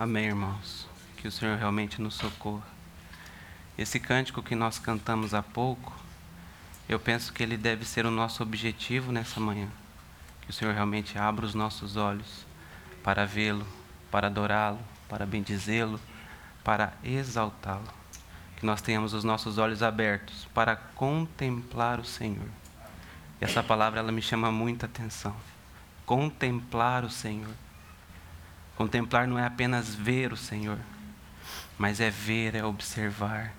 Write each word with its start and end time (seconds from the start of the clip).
Amém, 0.00 0.26
irmãos. 0.26 0.86
Que 1.16 1.26
o 1.26 1.32
Senhor 1.32 1.58
realmente 1.58 2.00
nos 2.00 2.14
socorra. 2.14 2.68
Esse 3.76 3.98
cântico 3.98 4.40
que 4.40 4.54
nós 4.54 4.78
cantamos 4.78 5.34
há 5.34 5.42
pouco, 5.42 5.92
eu 6.88 7.00
penso 7.00 7.32
que 7.32 7.42
ele 7.42 7.56
deve 7.56 7.84
ser 7.84 8.06
o 8.06 8.10
nosso 8.12 8.40
objetivo 8.40 9.10
nessa 9.10 9.40
manhã. 9.40 9.66
Que 10.42 10.50
o 10.50 10.52
Senhor 10.52 10.72
realmente 10.72 11.18
abra 11.18 11.44
os 11.44 11.52
nossos 11.52 11.96
olhos 11.96 12.46
para 13.02 13.26
vê-lo, 13.26 13.66
para 14.08 14.28
adorá-lo, 14.28 14.78
para 15.08 15.26
bendizê-lo, 15.26 15.98
para 16.62 16.92
exaltá-lo. 17.02 17.88
Que 18.56 18.64
nós 18.64 18.80
tenhamos 18.80 19.12
os 19.12 19.24
nossos 19.24 19.58
olhos 19.58 19.82
abertos 19.82 20.46
para 20.54 20.76
contemplar 20.76 21.98
o 21.98 22.04
Senhor. 22.04 22.48
E 23.40 23.44
essa 23.44 23.64
palavra 23.64 23.98
ela 23.98 24.12
me 24.12 24.22
chama 24.22 24.52
muita 24.52 24.86
atenção. 24.86 25.34
Contemplar 26.06 27.04
o 27.04 27.10
Senhor 27.10 27.50
Contemplar 28.78 29.26
não 29.26 29.36
é 29.36 29.44
apenas 29.44 29.92
ver 29.92 30.32
o 30.32 30.36
Senhor, 30.36 30.78
mas 31.76 31.98
é 31.98 32.10
ver, 32.10 32.54
é 32.54 32.64
observar, 32.64 33.52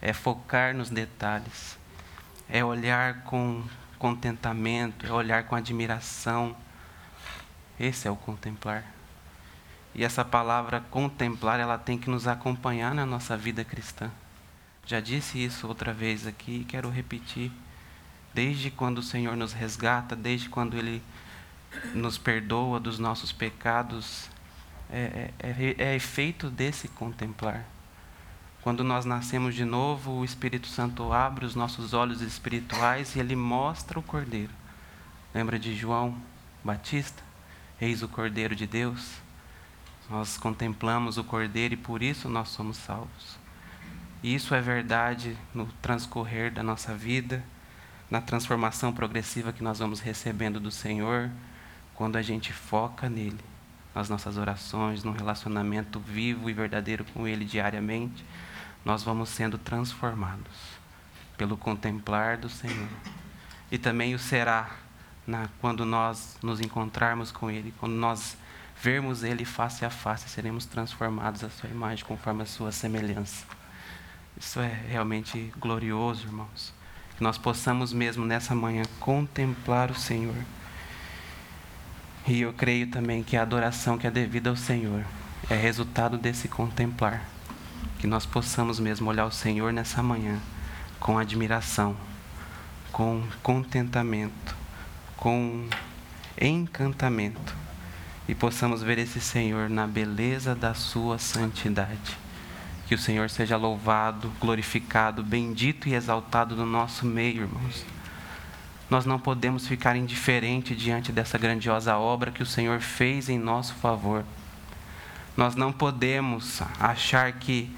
é 0.00 0.14
focar 0.14 0.74
nos 0.74 0.88
detalhes, 0.88 1.78
é 2.48 2.64
olhar 2.64 3.22
com 3.24 3.62
contentamento, 3.98 5.04
é 5.04 5.12
olhar 5.12 5.44
com 5.44 5.54
admiração. 5.54 6.56
Esse 7.78 8.08
é 8.08 8.10
o 8.10 8.16
contemplar. 8.16 8.82
E 9.94 10.02
essa 10.02 10.24
palavra 10.24 10.80
contemplar, 10.90 11.60
ela 11.60 11.76
tem 11.76 11.98
que 11.98 12.08
nos 12.08 12.26
acompanhar 12.26 12.94
na 12.94 13.04
nossa 13.04 13.36
vida 13.36 13.62
cristã. 13.62 14.10
Já 14.86 15.00
disse 15.00 15.36
isso 15.44 15.68
outra 15.68 15.92
vez 15.92 16.26
aqui 16.26 16.60
e 16.62 16.64
quero 16.64 16.88
repetir. 16.88 17.52
Desde 18.32 18.70
quando 18.70 18.98
o 18.98 19.02
Senhor 19.02 19.36
nos 19.36 19.52
resgata, 19.52 20.16
desde 20.16 20.48
quando 20.48 20.78
Ele 20.78 21.02
nos 21.92 22.16
perdoa 22.16 22.80
dos 22.80 22.98
nossos 22.98 23.32
pecados, 23.32 24.34
é, 24.90 25.30
é, 25.38 25.48
é, 25.48 25.74
é 25.78 25.96
efeito 25.96 26.50
desse 26.50 26.88
contemplar. 26.88 27.64
Quando 28.62 28.82
nós 28.82 29.04
nascemos 29.04 29.54
de 29.54 29.64
novo, 29.64 30.12
o 30.12 30.24
Espírito 30.24 30.66
Santo 30.66 31.12
abre 31.12 31.44
os 31.44 31.54
nossos 31.54 31.92
olhos 31.92 32.20
espirituais 32.20 33.14
e 33.14 33.20
ele 33.20 33.36
mostra 33.36 33.98
o 33.98 34.02
Cordeiro. 34.02 34.52
Lembra 35.32 35.58
de 35.58 35.74
João 35.74 36.16
Batista? 36.64 37.22
Eis 37.80 38.02
o 38.02 38.08
Cordeiro 38.08 38.56
de 38.56 38.66
Deus. 38.66 39.12
Nós 40.10 40.36
contemplamos 40.36 41.18
o 41.18 41.24
Cordeiro 41.24 41.74
e 41.74 41.76
por 41.76 42.02
isso 42.02 42.28
nós 42.28 42.48
somos 42.48 42.76
salvos. 42.76 43.38
E 44.22 44.34
isso 44.34 44.54
é 44.54 44.60
verdade 44.60 45.36
no 45.54 45.66
transcorrer 45.80 46.52
da 46.52 46.62
nossa 46.62 46.94
vida, 46.94 47.44
na 48.10 48.20
transformação 48.20 48.92
progressiva 48.92 49.52
que 49.52 49.62
nós 49.62 49.78
vamos 49.78 50.00
recebendo 50.00 50.58
do 50.58 50.70
Senhor, 50.70 51.30
quando 51.94 52.16
a 52.16 52.22
gente 52.22 52.52
foca 52.52 53.08
nele 53.08 53.55
nas 53.96 54.10
nossas 54.10 54.36
orações, 54.36 55.02
num 55.02 55.12
relacionamento 55.12 55.98
vivo 55.98 56.50
e 56.50 56.52
verdadeiro 56.52 57.02
com 57.14 57.26
Ele 57.26 57.46
diariamente, 57.46 58.22
nós 58.84 59.02
vamos 59.02 59.30
sendo 59.30 59.56
transformados 59.56 60.52
pelo 61.38 61.56
contemplar 61.56 62.36
do 62.36 62.50
Senhor. 62.50 62.88
E 63.72 63.78
também 63.78 64.14
o 64.14 64.18
será 64.18 64.68
na, 65.26 65.48
quando 65.62 65.86
nós 65.86 66.36
nos 66.42 66.60
encontrarmos 66.60 67.32
com 67.32 67.50
Ele, 67.50 67.72
quando 67.80 67.94
nós 67.94 68.36
vermos 68.82 69.24
Ele 69.24 69.46
face 69.46 69.82
a 69.82 69.88
face, 69.88 70.28
seremos 70.28 70.66
transformados 70.66 71.42
à 71.42 71.48
Sua 71.48 71.70
imagem, 71.70 72.04
conforme 72.04 72.42
a 72.42 72.46
Sua 72.46 72.70
semelhança. 72.72 73.46
Isso 74.38 74.60
é 74.60 74.68
realmente 74.90 75.50
glorioso, 75.58 76.26
irmãos. 76.26 76.70
Que 77.16 77.22
nós 77.22 77.38
possamos 77.38 77.94
mesmo 77.94 78.26
nessa 78.26 78.54
manhã 78.54 78.82
contemplar 79.00 79.90
o 79.90 79.94
Senhor 79.94 80.36
e 82.26 82.40
eu 82.40 82.52
creio 82.52 82.88
também 82.88 83.22
que 83.22 83.36
a 83.36 83.42
adoração 83.42 83.96
que 83.96 84.06
é 84.06 84.10
devida 84.10 84.50
ao 84.50 84.56
Senhor 84.56 85.04
é 85.48 85.54
resultado 85.54 86.18
desse 86.18 86.48
contemplar. 86.48 87.24
Que 88.00 88.06
nós 88.06 88.26
possamos 88.26 88.80
mesmo 88.80 89.08
olhar 89.08 89.26
o 89.26 89.30
Senhor 89.30 89.72
nessa 89.72 90.02
manhã 90.02 90.40
com 90.98 91.18
admiração, 91.18 91.96
com 92.90 93.22
contentamento, 93.42 94.56
com 95.16 95.68
encantamento 96.40 97.54
e 98.28 98.34
possamos 98.34 98.82
ver 98.82 98.98
esse 98.98 99.20
Senhor 99.20 99.70
na 99.70 99.86
beleza 99.86 100.54
da 100.54 100.74
sua 100.74 101.18
santidade. 101.18 102.18
Que 102.88 102.94
o 102.94 102.98
Senhor 102.98 103.30
seja 103.30 103.56
louvado, 103.56 104.32
glorificado, 104.40 105.22
bendito 105.22 105.88
e 105.88 105.94
exaltado 105.94 106.56
no 106.56 106.66
nosso 106.66 107.06
meio, 107.06 107.42
irmãos 107.42 107.95
nós 108.88 109.04
não 109.04 109.18
podemos 109.18 109.66
ficar 109.66 109.96
indiferentes 109.96 110.78
diante 110.78 111.10
dessa 111.10 111.36
grandiosa 111.36 111.96
obra 111.96 112.30
que 112.30 112.42
o 112.42 112.46
Senhor 112.46 112.80
fez 112.80 113.28
em 113.28 113.38
nosso 113.38 113.74
favor. 113.74 114.24
Nós 115.36 115.54
não 115.54 115.72
podemos 115.72 116.62
achar 116.78 117.32
que 117.32 117.70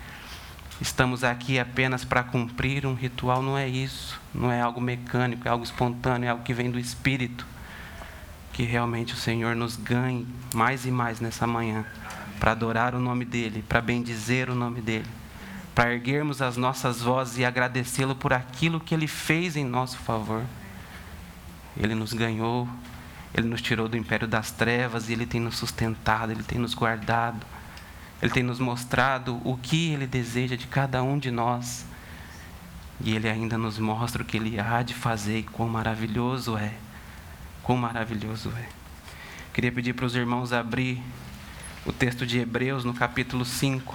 estamos 0.80 1.24
aqui 1.24 1.58
apenas 1.58 2.04
para 2.04 2.22
cumprir 2.22 2.86
um 2.86 2.94
ritual, 2.94 3.42
não 3.42 3.56
é 3.56 3.66
isso. 3.66 4.20
Não 4.34 4.52
é 4.52 4.60
algo 4.60 4.80
mecânico, 4.80 5.48
é 5.48 5.50
algo 5.50 5.64
espontâneo, 5.64 6.26
é 6.26 6.30
algo 6.30 6.44
que 6.44 6.54
vem 6.54 6.70
do 6.70 6.78
Espírito. 6.78 7.46
Que 8.52 8.62
realmente 8.62 9.14
o 9.14 9.16
Senhor 9.16 9.56
nos 9.56 9.76
ganhe 9.76 10.26
mais 10.54 10.84
e 10.84 10.90
mais 10.90 11.20
nessa 11.20 11.46
manhã 11.46 11.84
para 12.38 12.52
adorar 12.52 12.94
o 12.94 13.00
nome 13.00 13.24
dEle, 13.24 13.62
para 13.62 13.80
bendizer 13.80 14.48
o 14.48 14.54
nome 14.54 14.80
dEle, 14.80 15.08
para 15.74 15.92
erguermos 15.92 16.40
as 16.40 16.56
nossas 16.56 17.02
vozes 17.02 17.38
e 17.38 17.44
agradecê-lo 17.44 18.14
por 18.14 18.32
aquilo 18.32 18.78
que 18.78 18.94
Ele 18.94 19.08
fez 19.08 19.56
em 19.56 19.64
nosso 19.64 19.98
favor. 19.98 20.44
Ele 21.78 21.94
nos 21.94 22.12
ganhou, 22.12 22.68
Ele 23.32 23.46
nos 23.46 23.62
tirou 23.62 23.88
do 23.88 23.96
império 23.96 24.26
das 24.26 24.50
trevas 24.50 25.08
e 25.08 25.12
Ele 25.12 25.24
tem 25.24 25.40
nos 25.40 25.56
sustentado, 25.56 26.32
Ele 26.32 26.42
tem 26.42 26.58
nos 26.58 26.74
guardado, 26.74 27.46
Ele 28.20 28.32
tem 28.32 28.42
nos 28.42 28.58
mostrado 28.58 29.40
o 29.44 29.56
que 29.56 29.92
Ele 29.92 30.06
deseja 30.06 30.56
de 30.56 30.66
cada 30.66 31.02
um 31.02 31.16
de 31.16 31.30
nós. 31.30 31.86
E 33.00 33.14
Ele 33.14 33.28
ainda 33.28 33.56
nos 33.56 33.78
mostra 33.78 34.22
o 34.22 34.26
que 34.26 34.36
Ele 34.36 34.58
há 34.58 34.82
de 34.82 34.92
fazer 34.92 35.38
e 35.38 35.42
quão 35.44 35.68
maravilhoso 35.68 36.58
é. 36.58 36.74
Quão 37.62 37.78
maravilhoso 37.78 38.52
é. 38.56 38.68
Queria 39.52 39.70
pedir 39.70 39.92
para 39.92 40.04
os 40.04 40.16
irmãos 40.16 40.52
abrir 40.52 41.00
o 41.86 41.92
texto 41.92 42.26
de 42.26 42.40
Hebreus 42.40 42.84
no 42.84 42.92
capítulo 42.92 43.44
5. 43.44 43.94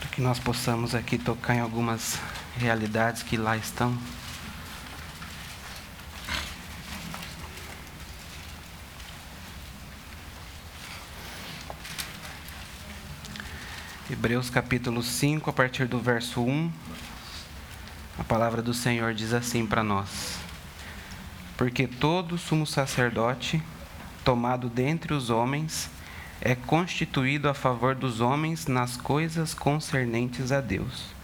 Para 0.00 0.08
que 0.08 0.22
nós 0.22 0.38
possamos 0.38 0.94
aqui 0.94 1.18
tocar 1.18 1.56
em 1.56 1.60
algumas 1.60 2.18
realidades 2.56 3.22
que 3.22 3.36
lá 3.36 3.56
estão. 3.56 3.96
Hebreus 14.10 14.50
capítulo 14.50 15.02
5, 15.02 15.48
a 15.48 15.52
partir 15.52 15.86
do 15.86 15.98
verso 15.98 16.42
1, 16.42 16.70
a 18.18 18.24
palavra 18.24 18.60
do 18.60 18.74
Senhor 18.74 19.14
diz 19.14 19.32
assim 19.32 19.64
para 19.66 19.82
nós: 19.82 20.36
Porque 21.56 21.86
todo 21.86 22.36
sumo 22.36 22.66
sacerdote, 22.66 23.62
tomado 24.22 24.68
dentre 24.68 25.14
os 25.14 25.30
homens, 25.30 25.88
é 26.40 26.54
constituído 26.54 27.48
a 27.48 27.54
favor 27.54 27.94
dos 27.94 28.20
homens 28.20 28.66
nas 28.66 28.96
coisas 28.96 29.54
concernentes 29.54 30.52
a 30.52 30.60
Deus 30.60 31.21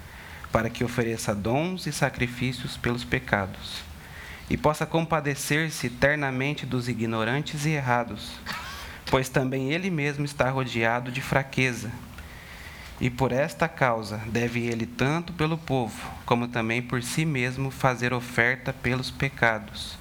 para 0.50 0.70
que 0.70 0.84
ofereça 0.84 1.34
dons 1.34 1.86
e 1.86 1.92
sacrifícios 1.92 2.76
pelos 2.76 3.04
pecados, 3.04 3.82
e 4.50 4.56
possa 4.56 4.86
compadecer-se 4.86 5.88
eternamente 5.88 6.64
dos 6.64 6.88
ignorantes 6.88 7.66
e 7.66 7.70
errados, 7.70 8.32
pois 9.06 9.28
também 9.28 9.72
ele 9.72 9.91
mesmo 9.91 10.25
está 10.25 10.48
rodeado 10.50 11.10
de 11.10 11.20
fraqueza. 11.20 11.91
E 13.00 13.09
por 13.09 13.31
esta 13.31 13.69
causa 13.69 14.20
deve 14.26 14.66
ele, 14.66 14.84
tanto 14.84 15.32
pelo 15.32 15.56
povo, 15.56 16.10
como 16.26 16.48
também 16.48 16.82
por 16.82 17.03
si 17.03 17.25
mesmo, 17.25 17.70
fazer 17.70 18.12
oferta 18.12 18.72
pelos 18.72 19.10
pecados. 19.10 19.97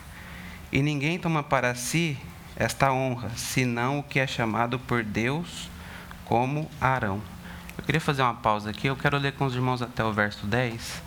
E 0.71 0.81
ninguém 0.81 1.19
toma 1.19 1.43
para 1.43 1.75
si 1.75 2.17
esta 2.55 2.91
honra, 2.91 3.29
senão 3.35 3.99
o 3.99 4.03
que 4.03 4.19
é 4.19 4.25
chamado 4.25 4.79
por 4.79 5.03
Deus 5.03 5.69
como 6.25 6.69
Arão. 6.81 7.21
Eu 7.77 7.83
queria 7.83 8.01
fazer 8.01 8.21
uma 8.21 8.33
pausa 8.33 8.69
aqui. 8.69 8.87
Eu 8.87 8.95
quero 8.95 9.17
ler 9.17 9.33
com 9.33 9.45
os 9.45 9.53
irmãos 9.53 9.81
até 9.81 10.03
o 10.03 10.11
verso 10.11 10.45
10. 10.47 11.01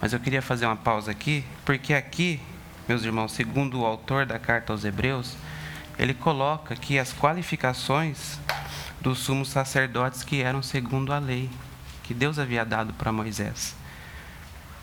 Mas 0.00 0.12
eu 0.12 0.18
queria 0.18 0.42
fazer 0.42 0.66
uma 0.66 0.76
pausa 0.76 1.12
aqui, 1.12 1.44
porque 1.64 1.94
aqui, 1.94 2.40
meus 2.88 3.04
irmãos, 3.04 3.30
segundo 3.30 3.80
o 3.80 3.86
autor 3.86 4.26
da 4.26 4.36
carta 4.36 4.72
aos 4.72 4.84
Hebreus, 4.84 5.36
ele 5.96 6.12
coloca 6.12 6.74
aqui 6.74 6.98
as 6.98 7.12
qualificações 7.12 8.40
dos 9.00 9.20
sumos 9.20 9.50
sacerdotes 9.50 10.24
que 10.24 10.42
eram 10.42 10.60
segundo 10.60 11.12
a 11.12 11.20
lei, 11.20 11.48
que 12.02 12.12
Deus 12.12 12.40
havia 12.40 12.64
dado 12.64 12.92
para 12.94 13.12
Moisés. 13.12 13.76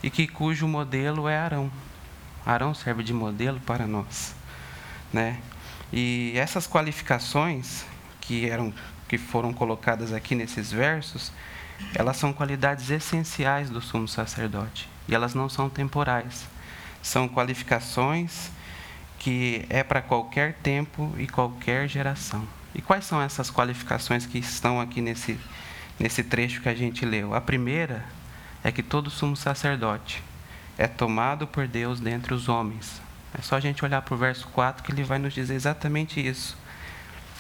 E 0.01 0.09
que 0.09 0.25
cujo 0.25 0.65
modelo 0.69 1.27
é 1.27 1.37
Arão. 1.37 1.69
Arão 2.45 2.73
serve 2.73 3.03
de 3.03 3.13
modelo 3.13 3.59
para 3.59 3.85
nós, 3.85 4.33
né? 5.11 5.41
E 5.91 6.31
essas 6.35 6.65
qualificações 6.65 7.83
que 8.21 8.49
eram 8.49 8.73
que 9.09 9.17
foram 9.17 9.51
colocadas 9.51 10.13
aqui 10.13 10.35
nesses 10.35 10.71
versos, 10.71 11.31
elas 11.95 12.15
são 12.15 12.31
qualidades 12.31 12.89
essenciais 12.91 13.69
do 13.69 13.81
sumo 13.81 14.07
sacerdote 14.07 14.87
e 15.07 15.15
elas 15.15 15.33
não 15.33 15.49
são 15.49 15.69
temporais. 15.69 16.47
São 17.01 17.27
qualificações 17.27 18.51
que 19.17 19.65
é 19.69 19.83
para 19.83 20.01
qualquer 20.01 20.53
tempo 20.61 21.13
e 21.17 21.27
qualquer 21.27 21.89
geração. 21.89 22.47
E 22.75 22.81
quais 22.81 23.03
são 23.03 23.21
essas 23.21 23.49
qualificações 23.49 24.25
que 24.25 24.37
estão 24.37 24.79
aqui 24.79 25.01
nesse, 25.01 25.37
nesse 25.99 26.23
trecho 26.23 26.61
que 26.61 26.69
a 26.69 26.75
gente 26.75 27.03
leu? 27.03 27.33
A 27.33 27.41
primeira 27.41 28.05
é 28.63 28.71
que 28.71 28.83
todo 28.83 29.09
sumo 29.09 29.35
sacerdote 29.35 30.23
é 30.77 30.87
tomado 30.87 31.47
por 31.47 31.67
Deus 31.67 31.99
dentre 31.99 32.33
os 32.33 32.47
homens. 32.47 33.01
É 33.37 33.41
só 33.41 33.55
a 33.55 33.59
gente 33.59 33.83
olhar 33.83 34.01
para 34.01 34.13
o 34.13 34.17
verso 34.17 34.47
4 34.49 34.83
que 34.83 34.91
ele 34.91 35.03
vai 35.03 35.17
nos 35.17 35.33
dizer 35.33 35.55
exatamente 35.55 36.25
isso. 36.25 36.55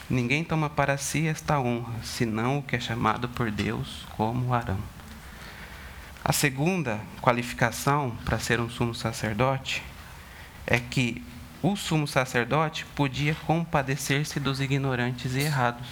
Ninguém 0.09 0.43
toma 0.43 0.71
para 0.71 0.97
si 0.97 1.27
esta 1.27 1.59
honra, 1.59 1.93
senão 2.03 2.57
o 2.57 2.63
que 2.63 2.75
é 2.75 2.79
chamado 2.79 3.29
por 3.29 3.51
Deus 3.51 4.07
como 4.17 4.51
Arão. 4.55 4.79
A 6.25 6.33
segunda 6.33 6.99
qualificação 7.21 8.17
para 8.25 8.39
ser 8.39 8.59
um 8.59 8.67
sumo 8.67 8.95
sacerdote 8.95 9.83
é 10.65 10.79
que 10.79 11.23
o 11.61 11.75
sumo 11.75 12.07
sacerdote 12.07 12.85
podia 12.95 13.35
compadecer-se 13.45 14.39
dos 14.39 14.59
ignorantes 14.59 15.35
e 15.35 15.41
errados. 15.41 15.87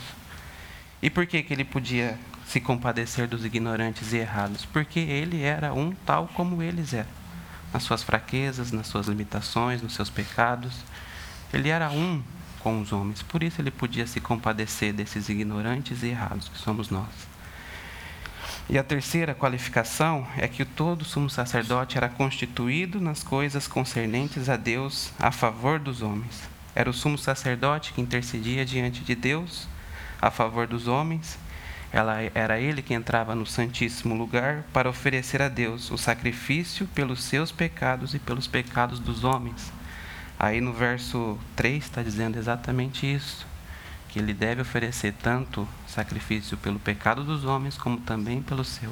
E 0.99 1.11
por 1.11 1.27
que, 1.27 1.43
que 1.43 1.53
ele 1.53 1.63
podia 1.63 2.17
se 2.47 2.59
compadecer 2.59 3.27
dos 3.27 3.45
ignorantes 3.45 4.13
e 4.13 4.17
errados? 4.17 4.65
Porque 4.65 4.99
ele 4.99 5.43
era 5.43 5.75
um 5.75 5.91
tal 5.91 6.27
como 6.29 6.63
eles 6.63 6.91
eram, 6.91 7.09
nas 7.71 7.83
suas 7.83 8.01
fraquezas, 8.01 8.71
nas 8.71 8.87
suas 8.87 9.07
limitações, 9.07 9.81
nos 9.81 9.93
seus 9.93 10.09
pecados. 10.09 10.73
Ele 11.53 11.69
era 11.69 11.91
um 11.91 12.23
com 12.67 12.81
os 12.81 12.91
homens, 12.91 13.21
por 13.21 13.43
isso 13.43 13.61
ele 13.61 13.71
podia 13.71 14.05
se 14.05 14.19
compadecer 14.19 14.91
desses 14.91 15.29
ignorantes 15.29 16.03
e 16.03 16.07
errados 16.07 16.49
que 16.49 16.57
somos 16.57 16.89
nós. 16.89 17.07
E 18.69 18.77
a 18.77 18.83
terceira 18.83 19.33
qualificação 19.33 20.27
é 20.35 20.49
que 20.49 20.65
todo 20.65 21.05
sumo 21.05 21.29
sacerdote 21.29 21.95
era 21.95 22.09
constituído 22.09 22.99
nas 22.99 23.23
coisas 23.23 23.69
concernentes 23.69 24.49
a 24.49 24.57
Deus 24.57 25.13
a 25.17 25.31
favor 25.31 25.79
dos 25.79 26.01
homens. 26.01 26.41
Era 26.75 26.89
o 26.89 26.93
sumo 26.93 27.17
sacerdote 27.17 27.93
que 27.93 28.01
intercedia 28.01 28.65
diante 28.65 28.99
de 29.01 29.15
Deus 29.15 29.65
a 30.21 30.29
favor 30.29 30.67
dos 30.67 30.89
homens. 30.89 31.39
Ela, 31.89 32.17
era 32.35 32.59
ele 32.59 32.81
que 32.81 32.93
entrava 32.93 33.33
no 33.33 33.45
Santíssimo 33.45 34.13
Lugar 34.13 34.65
para 34.73 34.89
oferecer 34.89 35.41
a 35.41 35.47
Deus 35.47 35.89
o 35.89 35.97
sacrifício 35.97 36.85
pelos 36.87 37.23
seus 37.23 37.49
pecados 37.49 38.13
e 38.13 38.19
pelos 38.19 38.45
pecados 38.45 38.99
dos 38.99 39.23
homens. 39.23 39.71
Aí 40.39 40.61
no 40.61 40.73
verso 40.73 41.37
3 41.55 41.83
está 41.83 42.03
dizendo 42.03 42.37
exatamente 42.37 43.11
isso 43.11 43.45
que 44.09 44.19
ele 44.19 44.33
deve 44.33 44.61
oferecer 44.61 45.13
tanto 45.21 45.67
sacrifício 45.87 46.57
pelo 46.57 46.79
pecado 46.79 47.23
dos 47.23 47.43
homens, 47.43 47.77
como 47.77 47.97
também 47.97 48.41
pelo 48.41 48.63
seu. 48.63 48.89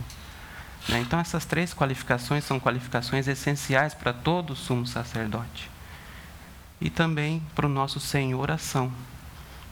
Né? 0.89 0.99
Então, 0.99 1.19
essas 1.19 1.45
três 1.45 1.73
qualificações 1.73 2.43
são 2.43 2.59
qualificações 2.59 3.27
essenciais 3.27 3.93
para 3.93 4.13
todo 4.13 4.55
sumo 4.55 4.85
sacerdote. 4.85 5.69
E 6.79 6.89
também 6.89 7.41
para 7.55 7.65
o 7.65 7.69
nosso 7.69 7.99
Senhor 7.99 8.39
oração. 8.39 8.91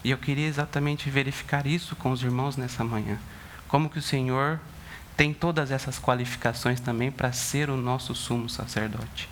E 0.03 0.11
eu 0.11 0.17
queria 0.17 0.47
exatamente 0.47 1.09
verificar 1.09 1.67
isso 1.67 1.95
com 1.95 2.11
os 2.11 2.23
irmãos 2.23 2.57
nessa 2.57 2.83
manhã. 2.83 3.19
Como 3.67 3.89
que 3.89 3.99
o 3.99 4.01
Senhor 4.01 4.59
tem 5.15 5.33
todas 5.33 5.71
essas 5.71 5.99
qualificações 5.99 6.79
também 6.79 7.11
para 7.11 7.31
ser 7.31 7.69
o 7.69 7.77
nosso 7.77 8.15
sumo 8.15 8.49
sacerdote. 8.49 9.29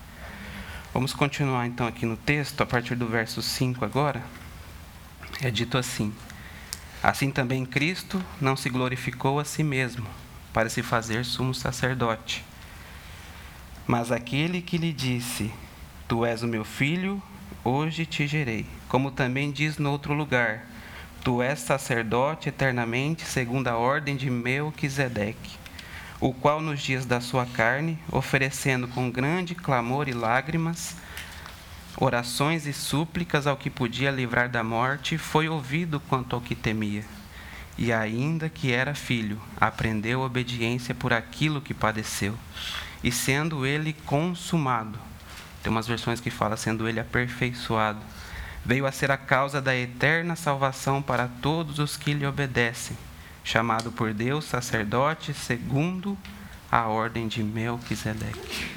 Vamos 0.94 1.14
continuar 1.14 1.66
então 1.68 1.88
aqui 1.88 2.06
no 2.06 2.18
texto, 2.18 2.60
a 2.60 2.66
partir 2.66 2.96
do 2.96 3.08
verso 3.08 3.42
5 3.42 3.86
agora 3.86 4.22
é 5.42 5.50
dito 5.50 5.78
assim: 5.78 6.14
Assim 7.02 7.32
também 7.32 7.66
Cristo 7.66 8.22
não 8.42 8.58
se 8.58 8.70
glorificou 8.70 9.40
a 9.40 9.46
si 9.46 9.64
mesmo, 9.64 10.06
para 10.52 10.68
se 10.68 10.84
fazer 10.84 11.24
sumo 11.24 11.56
sacerdote. 11.56 12.44
Mas 13.88 14.12
aquele 14.12 14.62
que 14.62 14.78
lhe 14.78 14.92
disse: 14.92 15.50
Tu 16.10 16.26
és 16.26 16.44
o 16.44 16.48
meu 16.48 16.66
filho, 16.66 17.24
hoje 17.64 18.06
te 18.06 18.28
gerei. 18.28 18.66
Como 18.90 19.12
também 19.12 19.50
diz 19.50 19.78
no 19.78 19.92
outro 19.92 20.14
lugar: 20.14 20.68
Tu 21.24 21.42
és 21.42 21.58
sacerdote 21.58 22.50
eternamente, 22.50 23.24
segundo 23.24 23.70
a 23.70 23.78
ordem 23.78 24.18
de 24.18 24.30
Melquisedeque, 24.30 25.61
o 26.22 26.32
qual 26.32 26.62
nos 26.62 26.80
dias 26.80 27.04
da 27.04 27.20
sua 27.20 27.48
carne, 27.48 27.98
oferecendo 28.12 28.88
com 28.88 29.10
grande 29.10 29.56
clamor 29.56 30.08
e 30.08 30.14
lágrimas, 30.14 30.96
orações 31.98 32.68
e 32.68 32.74
súplicas 32.74 33.48
ao 33.48 33.58
que 33.58 33.72
podia 33.72 34.12
livrar 34.12 34.48
da 34.48 34.64
morte, 34.64 35.18
foi 35.18 35.50
ouvido 35.50 36.00
quanto 36.00 36.36
ao 36.36 36.42
que 36.42 36.54
temia. 36.54 37.04
E 37.76 37.92
ainda 37.92 38.48
que 38.50 38.72
era 38.72 38.94
filho, 38.94 39.42
aprendeu 39.60 40.22
obediência 40.22 40.94
por 40.94 41.12
aquilo 41.12 41.60
que 41.60 41.74
padeceu. 41.74 42.38
E 43.04 43.12
sendo 43.12 43.66
ele 43.66 43.92
consumado, 44.06 45.00
tem 45.64 45.72
umas 45.72 45.88
versões 45.88 46.20
que 46.20 46.30
fala 46.30 46.56
sendo 46.56 46.88
ele 46.88 47.00
aperfeiçoado, 47.00 48.00
veio 48.64 48.86
a 48.86 48.92
ser 48.92 49.10
a 49.10 49.18
causa 49.18 49.60
da 49.60 49.76
eterna 49.76 50.36
salvação 50.36 51.02
para 51.02 51.28
todos 51.28 51.80
os 51.80 51.98
que 51.98 52.14
lhe 52.14 52.28
obedecem, 52.28 52.96
chamado 53.44 53.92
por 53.92 54.14
Deus 54.14 54.46
sacerdote 54.46 55.34
segundo 55.34 56.18
a 56.72 56.88
ordem 56.88 57.28
de 57.28 57.44
Melquisedeque. 57.44 58.70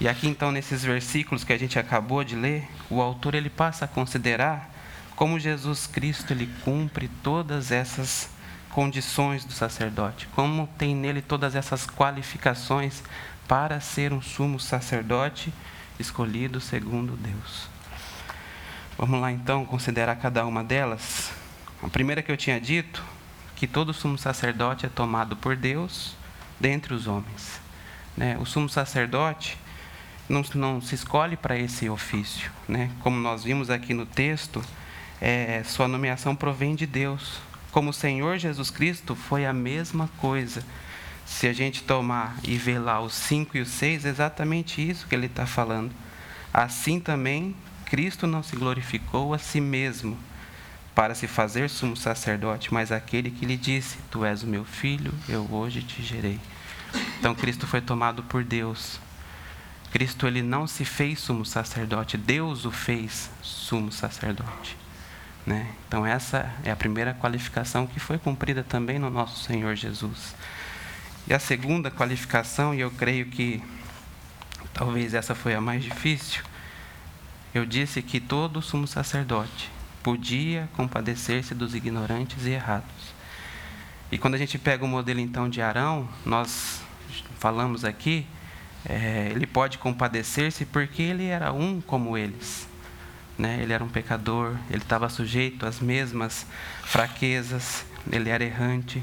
E 0.00 0.08
aqui 0.08 0.28
então 0.28 0.50
nesses 0.50 0.84
versículos 0.84 1.44
que 1.44 1.52
a 1.52 1.58
gente 1.58 1.78
acabou 1.78 2.24
de 2.24 2.34
ler, 2.34 2.68
o 2.90 3.00
autor 3.00 3.34
ele 3.34 3.48
passa 3.48 3.84
a 3.84 3.88
considerar 3.88 4.70
como 5.16 5.38
Jesus 5.38 5.86
Cristo 5.86 6.32
ele 6.32 6.50
cumpre 6.64 7.08
todas 7.22 7.70
essas 7.70 8.28
condições 8.70 9.44
do 9.44 9.52
sacerdote, 9.52 10.26
como 10.34 10.66
tem 10.76 10.94
nele 10.96 11.22
todas 11.22 11.54
essas 11.54 11.86
qualificações 11.86 13.02
para 13.46 13.78
ser 13.80 14.12
um 14.12 14.20
sumo 14.20 14.58
sacerdote 14.58 15.54
escolhido 15.98 16.60
segundo 16.60 17.16
Deus. 17.16 17.68
Vamos 18.98 19.20
lá 19.20 19.30
então 19.30 19.64
considerar 19.64 20.16
cada 20.16 20.44
uma 20.44 20.64
delas. 20.64 21.32
A 21.82 21.88
primeira 21.88 22.22
que 22.22 22.32
eu 22.32 22.36
tinha 22.36 22.60
dito, 22.60 23.02
que 23.64 23.72
todo 23.72 23.94
sumo 23.94 24.18
sacerdote 24.18 24.84
é 24.84 24.90
tomado 24.90 25.34
por 25.36 25.56
Deus 25.56 26.14
dentre 26.60 26.92
os 26.92 27.06
homens. 27.06 27.58
Né? 28.14 28.36
O 28.38 28.44
sumo 28.44 28.68
sacerdote 28.68 29.56
não, 30.28 30.44
não 30.54 30.82
se 30.82 30.94
escolhe 30.94 31.34
para 31.34 31.58
esse 31.58 31.88
ofício. 31.88 32.52
Né? 32.68 32.90
Como 33.00 33.16
nós 33.16 33.42
vimos 33.42 33.70
aqui 33.70 33.94
no 33.94 34.04
texto, 34.04 34.62
é, 35.18 35.62
sua 35.64 35.88
nomeação 35.88 36.36
provém 36.36 36.74
de 36.74 36.84
Deus. 36.84 37.40
Como 37.72 37.88
o 37.88 37.94
Senhor 37.94 38.36
Jesus 38.36 38.68
Cristo 38.68 39.14
foi 39.14 39.46
a 39.46 39.52
mesma 39.54 40.10
coisa. 40.18 40.62
Se 41.24 41.46
a 41.46 41.52
gente 41.54 41.84
tomar 41.84 42.36
e 42.44 42.58
ver 42.58 42.78
lá 42.78 43.00
os 43.00 43.14
5 43.14 43.56
e 43.56 43.62
os 43.62 43.70
6, 43.70 44.04
é 44.04 44.10
exatamente 44.10 44.86
isso 44.86 45.06
que 45.06 45.14
ele 45.14 45.24
está 45.24 45.46
falando. 45.46 45.90
Assim 46.52 47.00
também, 47.00 47.56
Cristo 47.86 48.26
não 48.26 48.42
se 48.42 48.56
glorificou 48.56 49.32
a 49.32 49.38
si 49.38 49.58
mesmo 49.58 50.18
para 50.94 51.14
se 51.14 51.26
fazer 51.26 51.68
sumo 51.68 51.96
sacerdote, 51.96 52.72
mas 52.72 52.92
aquele 52.92 53.30
que 53.30 53.46
lhe 53.46 53.56
disse: 53.56 53.98
Tu 54.10 54.24
és 54.24 54.42
o 54.42 54.46
meu 54.46 54.64
filho, 54.64 55.12
eu 55.28 55.46
hoje 55.50 55.82
te 55.82 56.02
gerei. 56.02 56.40
Então, 57.18 57.34
Cristo 57.34 57.66
foi 57.66 57.80
tomado 57.80 58.22
por 58.22 58.44
Deus 58.44 59.00
Cristo 59.94 60.26
ele 60.26 60.42
não 60.42 60.66
se 60.66 60.84
fez 60.84 61.20
sumo 61.20 61.46
sacerdote, 61.46 62.16
Deus 62.16 62.64
o 62.64 62.72
fez 62.72 63.30
sumo 63.40 63.92
sacerdote. 63.92 64.76
Né? 65.46 65.72
Então, 65.86 66.04
essa 66.04 66.52
é 66.64 66.72
a 66.72 66.74
primeira 66.74 67.14
qualificação 67.14 67.86
que 67.86 68.00
foi 68.00 68.18
cumprida 68.18 68.64
também 68.64 68.98
no 68.98 69.08
nosso 69.08 69.44
Senhor 69.44 69.76
Jesus. 69.76 70.34
E 71.28 71.32
a 71.32 71.38
segunda 71.38 71.92
qualificação, 71.92 72.74
e 72.74 72.80
eu 72.80 72.90
creio 72.90 73.26
que 73.26 73.62
talvez 74.72 75.14
essa 75.14 75.32
foi 75.32 75.54
a 75.54 75.60
mais 75.60 75.84
difícil, 75.84 76.42
eu 77.54 77.64
disse 77.64 78.02
que 78.02 78.18
todo 78.18 78.60
sumo 78.60 78.88
sacerdote 78.88 79.70
podia 80.04 80.68
compadecer-se 80.76 81.54
dos 81.54 81.74
ignorantes 81.74 82.46
e 82.46 82.50
errados. 82.50 83.14
E 84.12 84.18
quando 84.18 84.34
a 84.34 84.38
gente 84.38 84.58
pega 84.58 84.84
o 84.84 84.88
modelo 84.88 85.18
então 85.18 85.48
de 85.48 85.60
Arão, 85.60 86.08
nós 86.24 86.80
falamos 87.40 87.84
aqui 87.84 88.24
é, 88.86 89.30
ele 89.30 89.46
pode 89.46 89.78
compadecer-se 89.78 90.66
porque 90.66 91.02
ele 91.02 91.26
era 91.26 91.52
um 91.52 91.80
como 91.80 92.18
eles. 92.18 92.68
Né? 93.38 93.58
Ele 93.62 93.72
era 93.72 93.82
um 93.82 93.88
pecador, 93.88 94.56
ele 94.68 94.82
estava 94.82 95.08
sujeito 95.08 95.66
às 95.66 95.80
mesmas 95.80 96.46
fraquezas, 96.82 97.84
ele 98.12 98.28
era 98.28 98.44
errante. 98.44 99.02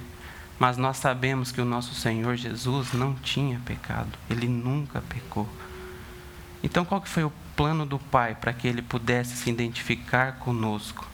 Mas 0.60 0.78
nós 0.78 0.98
sabemos 0.98 1.52
que 1.52 1.60
o 1.60 1.66
nosso 1.66 1.96
Senhor 1.96 2.36
Jesus 2.36 2.94
não 2.94 3.16
tinha 3.16 3.60
pecado, 3.66 4.12
ele 4.30 4.48
nunca 4.48 5.02
pecou. 5.02 5.50
Então, 6.64 6.86
qual 6.86 7.02
que 7.02 7.10
foi 7.10 7.24
o 7.24 7.34
plano 7.62 7.86
do 7.86 8.00
Pai 8.00 8.34
para 8.34 8.52
que 8.54 8.68
ele 8.68 8.82
pudesse 8.82 9.38
se 9.38 9.48
identificar 9.48 10.40
conosco? 10.40 11.08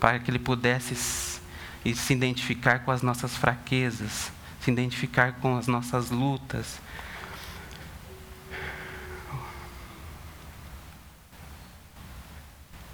Para 0.00 0.18
que 0.18 0.28
ele 0.28 0.40
pudesse 0.40 0.96
se 0.96 2.12
identificar 2.12 2.80
com 2.80 2.90
as 2.90 3.00
nossas 3.00 3.36
fraquezas, 3.36 4.32
se 4.60 4.72
identificar 4.72 5.34
com 5.34 5.56
as 5.56 5.68
nossas 5.68 6.10
lutas, 6.10 6.80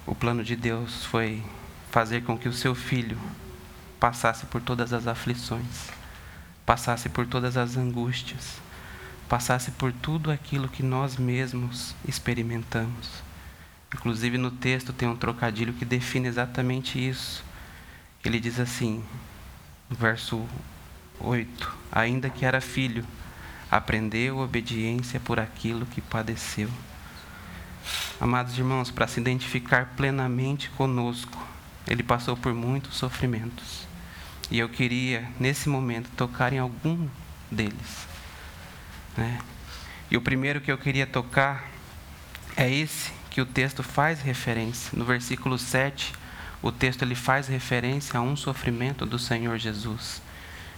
o 0.05 0.13
plano 0.13 0.43
de 0.43 0.55
Deus 0.55 1.03
foi 1.05 1.43
fazer 1.89 2.21
com 2.23 2.37
que 2.37 2.47
o 2.47 2.53
seu 2.53 2.75
filho 2.75 3.17
passasse 3.99 4.45
por 4.45 4.61
todas 4.61 4.93
as 4.93 5.07
aflições, 5.07 5.89
passasse 6.67 7.09
por 7.09 7.25
todas 7.25 7.57
as 7.57 7.75
angústias, 7.77 8.61
passasse 9.31 9.71
por 9.71 9.93
tudo 9.93 10.29
aquilo 10.29 10.67
que 10.67 10.83
nós 10.83 11.15
mesmos 11.15 11.95
experimentamos. 12.05 13.23
Inclusive 13.95 14.37
no 14.37 14.51
texto 14.51 14.91
tem 14.91 15.07
um 15.07 15.15
trocadilho 15.15 15.71
que 15.71 15.85
define 15.85 16.27
exatamente 16.27 16.99
isso. 16.99 17.41
Ele 18.25 18.41
diz 18.41 18.59
assim, 18.59 19.01
verso 19.89 20.45
8: 21.17 21.77
Ainda 21.89 22.29
que 22.29 22.43
era 22.43 22.59
filho, 22.59 23.05
aprendeu 23.71 24.39
obediência 24.39 25.17
por 25.17 25.39
aquilo 25.39 25.85
que 25.85 26.01
padeceu. 26.01 26.69
Amados 28.19 28.57
irmãos, 28.57 28.91
para 28.91 29.07
se 29.07 29.21
identificar 29.21 29.93
plenamente 29.95 30.69
conosco, 30.71 31.41
ele 31.87 32.03
passou 32.03 32.35
por 32.35 32.53
muitos 32.53 32.97
sofrimentos. 32.97 33.87
E 34.51 34.59
eu 34.59 34.67
queria, 34.67 35.25
nesse 35.39 35.69
momento, 35.69 36.09
tocar 36.17 36.51
em 36.51 36.59
algum 36.59 37.07
deles. 37.49 38.10
Né? 39.17 39.39
E 40.09 40.17
o 40.17 40.21
primeiro 40.21 40.61
que 40.61 40.71
eu 40.71 40.77
queria 40.77 41.07
tocar 41.07 41.69
é 42.55 42.69
esse 42.69 43.11
que 43.29 43.41
o 43.41 43.45
texto 43.45 43.81
faz 43.81 44.21
referência. 44.21 44.97
No 44.97 45.05
versículo 45.05 45.57
7, 45.57 46.13
o 46.61 46.71
texto 46.71 47.01
ele 47.01 47.15
faz 47.15 47.47
referência 47.47 48.19
a 48.19 48.21
um 48.21 48.35
sofrimento 48.35 49.05
do 49.05 49.17
Senhor 49.17 49.57
Jesus, 49.57 50.21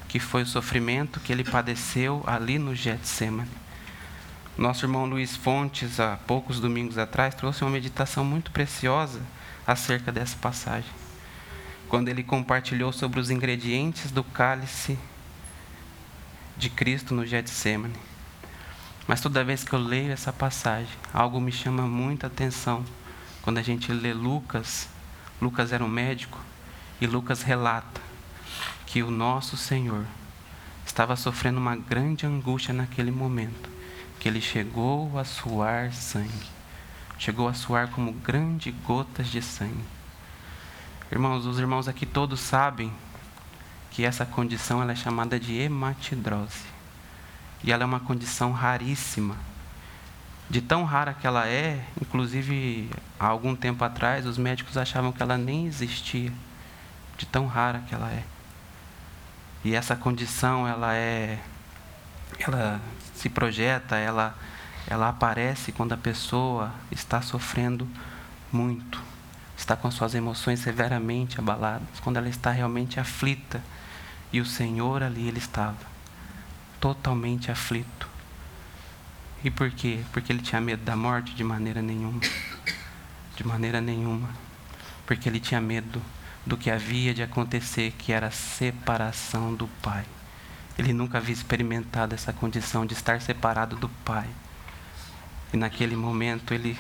que 0.08 0.20
foi 0.20 0.44
o 0.44 0.48
sofrimento 0.48 1.20
que 1.20 1.32
ele 1.32 1.44
padeceu 1.44 2.24
ali 2.28 2.60
no 2.60 2.76
Getsemane. 2.76 3.50
Nosso 4.56 4.86
irmão 4.86 5.06
Luiz 5.06 5.36
Fontes, 5.36 6.00
há 6.00 6.16
poucos 6.16 6.60
domingos 6.60 6.98
atrás, 7.00 7.34
trouxe 7.34 7.64
uma 7.64 7.72
meditação 7.72 8.24
muito 8.24 8.52
preciosa 8.52 9.20
acerca 9.66 10.12
dessa 10.12 10.38
passagem. 10.38 10.92
Quando 11.90 12.08
ele 12.10 12.24
compartilhou 12.24 12.94
sobre 12.94 13.20
os 13.20 13.32
ingredientes 13.32 14.12
do 14.12 14.24
cálice 14.24 14.98
de 16.56 16.70
Cristo 16.70 17.16
no 17.16 17.26
Getsemane. 17.26 18.13
Mas 19.08 19.20
toda 19.20 19.44
vez 19.44 19.64
que 19.64 19.74
eu 19.74 19.80
leio 19.80 20.12
essa 20.12 20.32
passagem, 20.32 20.94
algo 21.14 21.40
me 21.42 21.52
chama 21.52 21.84
muita 21.84 22.28
atenção. 22.28 22.86
Quando 23.42 23.58
a 23.58 23.62
gente 23.62 23.92
lê 23.92 24.14
Lucas, 24.14 24.88
Lucas 25.42 25.74
era 25.74 25.84
um 25.84 25.90
médico, 25.90 26.40
e 27.02 27.08
Lucas 27.08 27.42
relata 27.42 28.02
que 28.86 29.04
o 29.04 29.12
nosso 29.12 29.58
Senhor 29.58 30.06
estava 30.86 31.16
sofrendo 31.16 31.60
uma 31.60 31.76
grande 31.76 32.26
angústia 32.26 32.74
naquele 32.74 33.12
momento 33.12 33.70
que 34.20 34.30
ele 34.30 34.40
chegou 34.40 35.20
a 35.20 35.26
suar 35.26 35.92
sangue. 35.92 36.48
Chegou 37.18 37.48
a 37.48 37.54
suar 37.54 37.90
como 37.90 38.14
grandes 38.14 38.74
gotas 38.86 39.28
de 39.28 39.42
sangue. 39.42 39.84
Irmãos, 41.12 41.46
os 41.46 41.60
irmãos 41.60 41.88
aqui 41.90 42.06
todos 42.06 42.40
sabem 42.40 42.92
que 43.92 44.06
essa 44.06 44.26
condição 44.26 44.82
ela 44.82 44.94
é 44.94 44.96
chamada 44.96 45.40
de 45.40 45.54
hematidrose. 45.54 46.73
E 47.64 47.72
ela 47.72 47.84
é 47.84 47.86
uma 47.86 48.00
condição 48.00 48.52
raríssima. 48.52 49.36
De 50.50 50.62
tão 50.62 50.84
rara 50.84 51.14
que 51.14 51.26
ela 51.26 51.48
é, 51.48 51.84
inclusive 52.02 52.90
há 53.20 53.28
algum 53.28 53.56
tempo 53.56 53.84
atrás, 53.84 54.26
os 54.26 54.38
médicos 54.38 54.78
achavam 54.78 55.12
que 55.12 55.24
ela 55.24 55.38
nem 55.38 55.66
existia. 55.66 56.32
De 57.18 57.26
tão 57.26 57.48
rara 57.48 57.84
que 57.88 57.96
ela 57.96 58.10
é. 58.12 58.24
E 59.64 59.74
essa 59.74 59.96
condição, 59.96 60.68
ela 60.68 60.94
é 60.94 61.40
ela 62.40 62.82
se 63.14 63.30
projeta, 63.30 63.96
ela, 63.96 64.36
ela 64.88 65.10
aparece 65.10 65.72
quando 65.72 65.94
a 65.94 65.98
pessoa 65.98 66.72
está 66.92 67.22
sofrendo 67.22 67.88
muito, 68.52 69.02
está 69.58 69.76
com 69.76 69.90
suas 69.92 70.16
emoções 70.16 70.60
severamente 70.60 71.40
abaladas, 71.40 71.88
quando 72.02 72.18
ela 72.18 72.30
está 72.30 72.52
realmente 72.52 73.00
aflita. 73.00 73.62
E 74.32 74.42
o 74.42 74.46
Senhor 74.46 75.04
ali 75.04 75.28
ele 75.28 75.38
estava, 75.38 75.78
totalmente 76.84 77.50
aflito. 77.50 78.10
E 79.42 79.50
por 79.50 79.72
quê? 79.72 80.04
Porque 80.12 80.34
ele 80.34 80.42
tinha 80.42 80.60
medo 80.60 80.84
da 80.84 80.98
morte? 80.98 81.34
De 81.34 81.42
maneira 81.42 81.82
nenhuma. 81.82 82.20
De 83.38 83.48
maneira 83.48 83.80
nenhuma. 83.80 84.28
Porque 85.06 85.30
ele 85.30 85.40
tinha 85.40 85.62
medo 85.62 86.02
do 86.46 86.58
que 86.58 86.70
havia 86.70 87.14
de 87.14 87.24
acontecer, 87.24 87.94
que 87.98 88.12
era 88.12 88.28
a 88.28 88.32
separação 88.32 89.56
do 89.56 89.66
Pai. 89.82 90.04
Ele 90.78 90.92
nunca 90.92 91.20
havia 91.20 91.34
experimentado 91.34 92.16
essa 92.16 92.34
condição 92.34 92.86
de 92.86 92.92
estar 92.92 93.22
separado 93.22 93.78
do 93.78 93.88
Pai. 94.04 94.28
E 95.54 95.58
naquele 95.58 95.96
momento 95.96 96.54
ele 96.54 96.78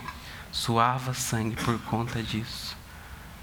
suava 0.51 1.13
sangue 1.13 1.55
por 1.63 1.79
conta 1.83 2.22
disso. 2.22 2.75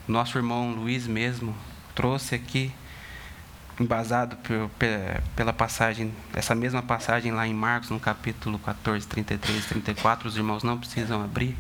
Nosso 0.06 0.36
irmão 0.36 0.74
Luiz 0.74 1.06
mesmo 1.06 1.56
trouxe 1.94 2.34
aqui, 2.34 2.70
embasado 3.80 4.37
pela 5.34 5.52
passagem, 5.54 6.12
essa 6.34 6.54
mesma 6.54 6.82
passagem 6.82 7.32
lá 7.32 7.46
em 7.46 7.54
Marcos, 7.54 7.88
no 7.88 7.99
capítulo 7.99 8.58
14, 8.58 9.06
33 9.06 9.64
34, 9.64 10.28
os 10.28 10.37
irmãos 10.37 10.62
não 10.62 10.76
precisam 10.76 11.25
abrir, 11.25 11.56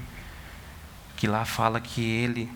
que 1.16 1.26
lá 1.26 1.46
fala 1.46 1.80
que 1.80 2.02
ele 2.02 2.50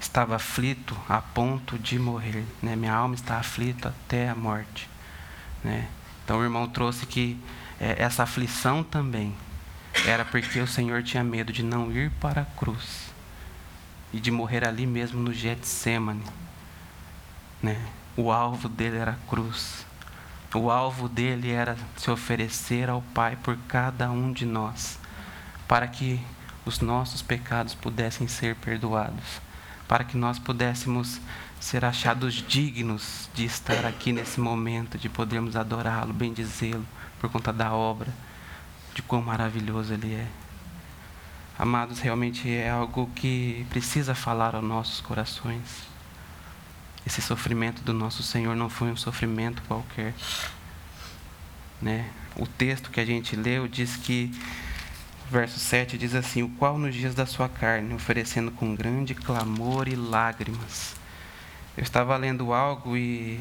estava 0.00 0.34
aflito 0.34 0.96
a 1.08 1.20
ponto 1.20 1.78
de 1.78 1.96
morrer. 1.96 2.44
Né? 2.60 2.74
Minha 2.74 2.94
alma 2.94 3.14
está 3.14 3.36
aflita 3.38 3.90
até 3.90 4.28
a 4.28 4.34
morte. 4.34 4.88
Né? 5.62 5.88
Então 6.24 6.40
o 6.40 6.42
irmão 6.42 6.68
trouxe 6.68 7.06
que 7.06 7.38
é, 7.80 8.02
essa 8.02 8.24
aflição 8.24 8.82
também 8.82 9.32
era 10.06 10.24
porque 10.24 10.58
o 10.58 10.66
Senhor 10.66 11.02
tinha 11.04 11.22
medo 11.22 11.52
de 11.52 11.62
não 11.62 11.92
ir 11.92 12.10
para 12.20 12.42
a 12.42 12.44
cruz 12.44 13.12
e 14.12 14.18
de 14.18 14.30
morrer 14.30 14.66
ali 14.66 14.86
mesmo 14.86 15.20
no 15.20 15.32
Getsemane. 15.32 16.24
Né? 17.62 17.80
O 18.16 18.32
alvo 18.32 18.68
dele 18.68 18.96
era 18.96 19.12
a 19.12 19.28
cruz. 19.28 19.86
O 20.54 20.70
alvo 20.70 21.08
dele 21.08 21.50
era 21.50 21.76
se 21.96 22.10
oferecer 22.10 22.90
ao 22.90 23.02
Pai 23.14 23.36
por 23.36 23.56
cada 23.68 24.10
um 24.10 24.32
de 24.32 24.44
nós, 24.44 24.98
para 25.68 25.86
que 25.86 26.20
os 26.66 26.80
nossos 26.80 27.22
pecados 27.22 27.74
pudessem 27.74 28.26
ser 28.26 28.56
perdoados, 28.56 29.40
para 29.86 30.02
que 30.02 30.16
nós 30.16 30.38
pudéssemos 30.38 31.20
ser 31.60 31.84
achados 31.84 32.34
dignos 32.34 33.28
de 33.34 33.44
estar 33.44 33.84
aqui 33.86 34.12
nesse 34.12 34.40
momento, 34.40 34.98
de 34.98 35.08
podermos 35.08 35.54
adorá-lo, 35.54 36.12
bendizê-lo, 36.12 36.86
por 37.20 37.30
conta 37.30 37.52
da 37.52 37.72
obra, 37.72 38.12
de 38.94 39.02
quão 39.02 39.22
maravilhoso 39.22 39.92
Ele 39.92 40.14
é. 40.14 40.26
Amados, 41.58 42.00
realmente 42.00 42.50
é 42.50 42.70
algo 42.70 43.08
que 43.14 43.66
precisa 43.68 44.14
falar 44.14 44.54
aos 44.54 44.64
nossos 44.64 45.00
corações. 45.00 45.89
Esse 47.06 47.22
sofrimento 47.22 47.82
do 47.82 47.92
nosso 47.92 48.22
Senhor 48.22 48.54
não 48.54 48.68
foi 48.68 48.88
um 48.88 48.96
sofrimento 48.96 49.62
qualquer. 49.62 50.14
Né? 51.80 52.10
O 52.36 52.46
texto 52.46 52.90
que 52.90 53.00
a 53.00 53.04
gente 53.04 53.34
leu 53.34 53.66
diz 53.66 53.96
que, 53.96 54.30
verso 55.30 55.58
7 55.58 55.96
diz 55.96 56.14
assim: 56.14 56.42
O 56.42 56.48
qual 56.50 56.78
nos 56.78 56.94
dias 56.94 57.14
da 57.14 57.26
sua 57.26 57.48
carne, 57.48 57.94
oferecendo 57.94 58.50
com 58.50 58.74
grande 58.74 59.14
clamor 59.14 59.88
e 59.88 59.96
lágrimas, 59.96 60.94
eu 61.76 61.82
estava 61.82 62.16
lendo 62.16 62.52
algo 62.52 62.96
e, 62.96 63.40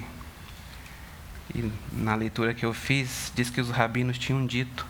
e 1.54 1.72
na 1.92 2.16
leitura 2.16 2.54
que 2.54 2.66
eu 2.66 2.74
fiz, 2.74 3.32
diz 3.36 3.50
que 3.50 3.60
os 3.60 3.70
rabinos 3.70 4.18
tinham 4.18 4.46
dito 4.46 4.86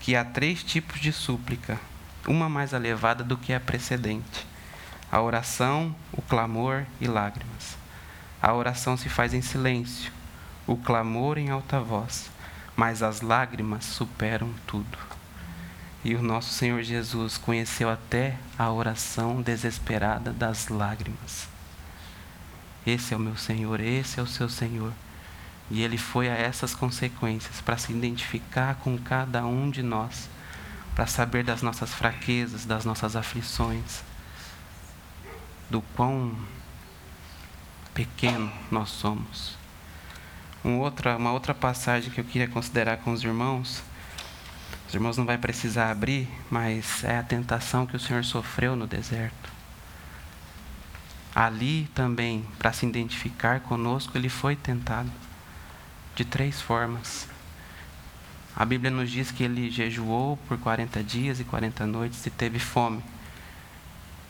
que 0.00 0.14
há 0.14 0.24
três 0.24 0.62
tipos 0.62 1.00
de 1.00 1.12
súplica, 1.12 1.78
uma 2.26 2.48
mais 2.48 2.72
elevada 2.72 3.24
do 3.24 3.36
que 3.36 3.52
a 3.52 3.60
precedente: 3.60 4.46
a 5.10 5.20
oração, 5.20 5.94
o 6.12 6.22
clamor 6.22 6.86
e 7.00 7.06
lágrimas. 7.06 7.76
A 8.40 8.52
oração 8.52 8.96
se 8.96 9.08
faz 9.08 9.34
em 9.34 9.42
silêncio, 9.42 10.12
o 10.66 10.76
clamor 10.76 11.38
em 11.38 11.50
alta 11.50 11.80
voz, 11.80 12.30
mas 12.76 13.02
as 13.02 13.20
lágrimas 13.20 13.84
superam 13.84 14.54
tudo. 14.66 14.96
E 16.04 16.14
o 16.14 16.22
nosso 16.22 16.52
Senhor 16.52 16.82
Jesus 16.82 17.36
conheceu 17.36 17.90
até 17.90 18.36
a 18.56 18.70
oração 18.70 19.42
desesperada 19.42 20.32
das 20.32 20.68
lágrimas. 20.68 21.48
Esse 22.86 23.12
é 23.12 23.16
o 23.16 23.20
meu 23.20 23.36
Senhor, 23.36 23.80
esse 23.80 24.20
é 24.20 24.22
o 24.22 24.26
seu 24.26 24.48
Senhor. 24.48 24.92
E 25.70 25.82
ele 25.82 25.98
foi 25.98 26.28
a 26.28 26.34
essas 26.34 26.74
consequências 26.74 27.60
para 27.60 27.76
se 27.76 27.92
identificar 27.92 28.76
com 28.76 28.96
cada 28.96 29.44
um 29.44 29.68
de 29.68 29.82
nós, 29.82 30.30
para 30.94 31.06
saber 31.06 31.42
das 31.42 31.60
nossas 31.60 31.92
fraquezas, 31.92 32.64
das 32.64 32.84
nossas 32.84 33.16
aflições, 33.16 34.02
do 35.68 35.82
quão 35.94 36.34
pequeno 38.06 38.52
nós 38.70 38.90
somos. 38.90 39.56
Um 40.64 40.78
outra, 40.78 41.16
uma 41.16 41.32
outra 41.32 41.54
passagem 41.54 42.10
que 42.10 42.20
eu 42.20 42.24
queria 42.24 42.48
considerar 42.48 42.98
com 42.98 43.12
os 43.12 43.22
irmãos, 43.24 43.82
os 44.86 44.94
irmãos 44.94 45.16
não 45.16 45.24
vai 45.24 45.36
precisar 45.36 45.90
abrir, 45.90 46.28
mas 46.50 47.02
é 47.04 47.18
a 47.18 47.22
tentação 47.22 47.86
que 47.86 47.96
o 47.96 48.00
Senhor 48.00 48.24
sofreu 48.24 48.76
no 48.76 48.86
deserto 48.86 49.58
ali 51.38 51.88
também, 51.94 52.44
para 52.58 52.72
se 52.72 52.84
identificar 52.84 53.60
conosco, 53.60 54.18
ele 54.18 54.28
foi 54.28 54.56
tentado 54.56 55.08
de 56.16 56.24
três 56.24 56.60
formas. 56.60 57.28
A 58.56 58.64
Bíblia 58.64 58.90
nos 58.90 59.08
diz 59.08 59.30
que 59.30 59.44
ele 59.44 59.70
jejuou 59.70 60.36
por 60.48 60.58
40 60.58 61.00
dias 61.04 61.38
e 61.38 61.44
40 61.44 61.86
noites 61.86 62.26
e 62.26 62.30
teve 62.30 62.58
fome. 62.58 63.04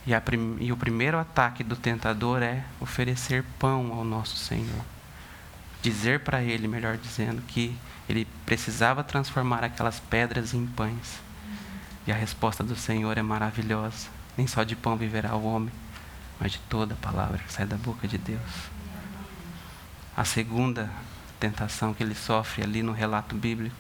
E, 0.08 0.20
prim 0.22 0.56
e 0.58 0.72
o 0.72 0.76
primeiro 0.76 1.18
ataque 1.18 1.62
do 1.62 1.76
tentador 1.76 2.42
é 2.42 2.64
oferecer 2.80 3.44
pão 3.58 3.92
ao 3.92 4.02
nosso 4.02 4.38
Senhor. 4.38 4.82
Dizer 5.82 6.20
para 6.20 6.42
ele, 6.42 6.66
melhor 6.66 6.96
dizendo, 6.96 7.42
que 7.42 7.76
ele 8.08 8.26
precisava 8.46 9.04
transformar 9.04 9.62
aquelas 9.62 10.00
pedras 10.00 10.54
em 10.54 10.66
pães. 10.66 11.20
E 12.06 12.10
a 12.10 12.14
resposta 12.14 12.64
do 12.64 12.74
Senhor 12.74 13.18
é 13.18 13.22
maravilhosa. 13.22 14.08
Nem 14.34 14.46
só 14.46 14.64
de 14.64 14.74
pão 14.74 14.96
viverá 14.96 15.36
o 15.36 15.44
homem, 15.44 15.74
mas 16.40 16.52
de 16.52 16.58
toda 16.70 16.94
palavra 16.94 17.36
que 17.36 17.52
sai 17.52 17.66
da 17.66 17.76
boca 17.76 18.08
de 18.08 18.16
Deus. 18.16 18.70
A 20.16 20.24
segunda 20.24 20.88
tentação 21.38 21.92
que 21.92 22.02
ele 22.02 22.14
sofre 22.14 22.62
ali 22.62 22.82
no 22.82 22.92
relato 22.92 23.36
bíblico 23.36 23.76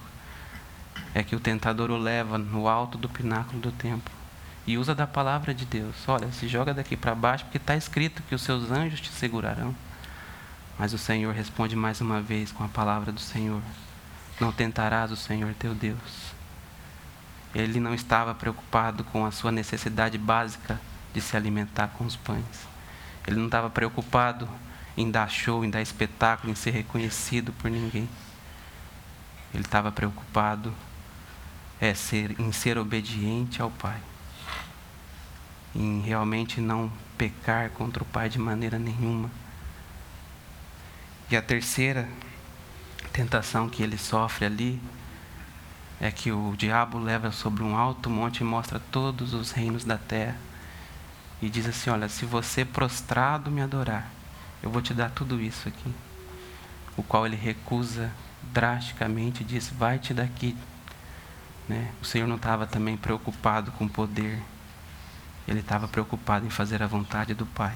é 1.14 1.22
que 1.22 1.34
o 1.34 1.40
tentador 1.40 1.90
o 1.90 1.96
leva 1.96 2.36
no 2.36 2.68
alto 2.68 2.98
do 2.98 3.08
pináculo 3.08 3.62
do 3.62 3.72
templo 3.72 4.17
e 4.68 4.76
usa 4.76 4.94
da 4.94 5.06
palavra 5.06 5.54
de 5.54 5.64
Deus. 5.64 5.96
Olha, 6.06 6.30
se 6.30 6.46
joga 6.46 6.74
daqui 6.74 6.94
para 6.94 7.14
baixo 7.14 7.42
porque 7.44 7.56
está 7.56 7.74
escrito 7.74 8.22
que 8.24 8.34
os 8.34 8.42
seus 8.42 8.70
anjos 8.70 9.00
te 9.00 9.08
segurarão. 9.08 9.74
Mas 10.78 10.92
o 10.92 10.98
Senhor 10.98 11.34
responde 11.34 11.74
mais 11.74 12.02
uma 12.02 12.20
vez 12.20 12.52
com 12.52 12.62
a 12.62 12.68
palavra 12.68 13.10
do 13.10 13.18
Senhor: 13.18 13.62
Não 14.38 14.52
tentarás 14.52 15.10
o 15.10 15.16
Senhor 15.16 15.54
teu 15.54 15.74
Deus. 15.74 16.34
Ele 17.54 17.80
não 17.80 17.94
estava 17.94 18.34
preocupado 18.34 19.04
com 19.04 19.24
a 19.24 19.30
sua 19.30 19.50
necessidade 19.50 20.18
básica 20.18 20.78
de 21.14 21.22
se 21.22 21.34
alimentar 21.34 21.88
com 21.96 22.04
os 22.04 22.14
pães. 22.14 22.68
Ele 23.26 23.38
não 23.38 23.46
estava 23.46 23.70
preocupado 23.70 24.46
em 24.98 25.10
dar 25.10 25.30
show, 25.30 25.64
em 25.64 25.70
dar 25.70 25.80
espetáculo, 25.80 26.52
em 26.52 26.54
ser 26.54 26.72
reconhecido 26.72 27.54
por 27.54 27.70
ninguém. 27.70 28.06
Ele 29.54 29.64
estava 29.64 29.90
preocupado 29.90 30.74
é, 31.80 31.94
ser, 31.94 32.38
em 32.38 32.52
ser 32.52 32.76
obediente 32.76 33.62
ao 33.62 33.70
Pai, 33.70 33.98
em 35.78 36.00
realmente 36.00 36.60
não 36.60 36.90
pecar 37.16 37.70
contra 37.70 38.02
o 38.02 38.06
Pai 38.06 38.28
de 38.28 38.38
maneira 38.38 38.78
nenhuma. 38.78 39.30
E 41.30 41.36
a 41.36 41.42
terceira 41.42 42.08
tentação 43.12 43.68
que 43.68 43.82
ele 43.82 43.96
sofre 43.96 44.44
ali 44.44 44.80
é 46.00 46.10
que 46.10 46.32
o 46.32 46.54
diabo 46.56 46.98
leva 46.98 47.30
sobre 47.30 47.62
um 47.62 47.76
alto 47.76 48.10
monte 48.10 48.38
e 48.38 48.44
mostra 48.44 48.80
todos 48.90 49.34
os 49.34 49.52
reinos 49.52 49.84
da 49.84 49.96
terra 49.96 50.36
e 51.40 51.48
diz 51.48 51.66
assim: 51.66 51.90
Olha, 51.90 52.08
se 52.08 52.24
você 52.24 52.64
prostrado 52.64 53.50
me 53.50 53.60
adorar, 53.60 54.10
eu 54.62 54.70
vou 54.70 54.82
te 54.82 54.92
dar 54.92 55.10
tudo 55.10 55.40
isso 55.40 55.68
aqui. 55.68 55.94
O 56.96 57.02
qual 57.02 57.24
ele 57.24 57.36
recusa 57.36 58.10
drasticamente, 58.42 59.44
diz: 59.44 59.68
Vai-te 59.68 60.12
daqui. 60.12 60.56
Né? 61.68 61.92
O 62.00 62.04
Senhor 62.04 62.26
não 62.26 62.36
estava 62.36 62.66
também 62.66 62.96
preocupado 62.96 63.70
com 63.72 63.86
poder, 63.86 64.42
ele 65.48 65.60
estava 65.60 65.88
preocupado 65.88 66.46
em 66.46 66.50
fazer 66.50 66.82
a 66.82 66.86
vontade 66.86 67.32
do 67.32 67.46
Pai, 67.46 67.74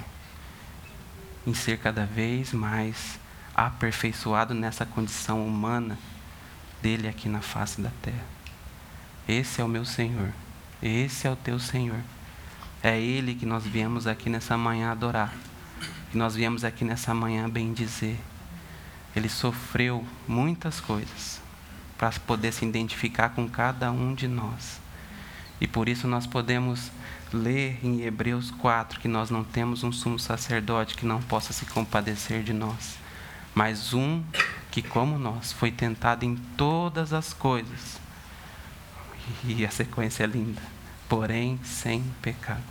em 1.46 1.54
ser 1.54 1.78
cada 1.78 2.04
vez 2.04 2.52
mais 2.52 3.18
aperfeiçoado 3.54 4.52
nessa 4.52 4.84
condição 4.84 5.44
humana 5.44 5.98
dele 6.82 7.08
aqui 7.08 7.30
na 7.30 7.40
face 7.40 7.80
da 7.80 7.90
terra. 8.02 8.24
Esse 9.26 9.62
é 9.62 9.64
o 9.64 9.68
meu 9.68 9.86
Senhor, 9.86 10.32
esse 10.82 11.26
é 11.26 11.30
o 11.30 11.36
teu 11.36 11.58
Senhor. 11.58 12.00
É 12.82 13.00
Ele 13.00 13.34
que 13.34 13.46
nós 13.46 13.64
viemos 13.64 14.06
aqui 14.06 14.28
nessa 14.28 14.58
manhã 14.58 14.90
adorar, 14.90 15.32
que 16.10 16.18
nós 16.18 16.34
viemos 16.34 16.64
aqui 16.64 16.84
nessa 16.84 17.14
manhã 17.14 17.48
bendizer. 17.48 18.18
Ele 19.16 19.28
sofreu 19.28 20.04
muitas 20.28 20.80
coisas 20.80 21.40
para 21.96 22.10
poder 22.26 22.52
se 22.52 22.66
identificar 22.66 23.30
com 23.30 23.48
cada 23.48 23.90
um 23.92 24.14
de 24.14 24.26
nós. 24.26 24.80
E 25.60 25.66
por 25.68 25.88
isso 25.88 26.08
nós 26.08 26.26
podemos 26.26 26.90
ler 27.32 27.78
em 27.82 28.02
Hebreus 28.02 28.50
4 28.50 29.00
que 29.00 29.08
nós 29.08 29.30
não 29.30 29.42
temos 29.42 29.82
um 29.82 29.92
sumo 29.92 30.18
sacerdote 30.18 30.96
que 30.96 31.06
não 31.06 31.20
possa 31.22 31.52
se 31.52 31.66
compadecer 31.66 32.42
de 32.42 32.52
nós, 32.52 32.96
mas 33.54 33.92
um 33.94 34.22
que, 34.70 34.82
como 34.82 35.18
nós, 35.18 35.52
foi 35.52 35.70
tentado 35.70 36.24
em 36.24 36.36
todas 36.56 37.12
as 37.12 37.32
coisas. 37.32 38.00
E 39.44 39.64
a 39.64 39.70
sequência 39.70 40.24
é 40.24 40.26
linda 40.26 40.62
porém 41.12 41.60
sem 41.62 42.02
pecado. 42.22 42.62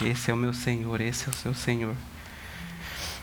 Esse 0.00 0.32
é 0.32 0.34
o 0.34 0.36
meu 0.36 0.52
Senhor, 0.52 1.00
esse 1.00 1.28
é 1.28 1.30
o 1.30 1.32
seu 1.32 1.54
Senhor. 1.54 1.94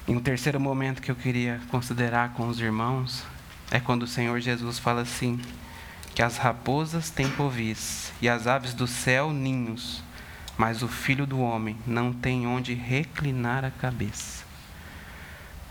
E 0.07 0.13
um 0.13 0.21
terceiro 0.21 0.57
momento 0.61 1.01
que 1.01 1.11
eu 1.11 1.15
queria 1.15 1.59
considerar 1.69 2.31
com 2.35 2.47
os 2.47 2.57
irmãos 2.61 3.25
é 3.69 3.77
quando 3.77 4.03
o 4.03 4.07
Senhor 4.07 4.39
Jesus 4.39 4.79
fala 4.79 5.01
assim: 5.01 5.41
que 6.19 6.23
as 6.23 6.35
raposas 6.35 7.09
têm 7.09 7.29
povis 7.29 8.11
e 8.21 8.27
as 8.27 8.45
aves 8.45 8.73
do 8.73 8.85
céu 8.85 9.31
ninhos, 9.31 10.03
mas 10.57 10.83
o 10.83 10.87
filho 10.89 11.25
do 11.25 11.39
homem 11.39 11.77
não 11.87 12.11
tem 12.11 12.45
onde 12.45 12.73
reclinar 12.73 13.63
a 13.63 13.71
cabeça. 13.71 14.43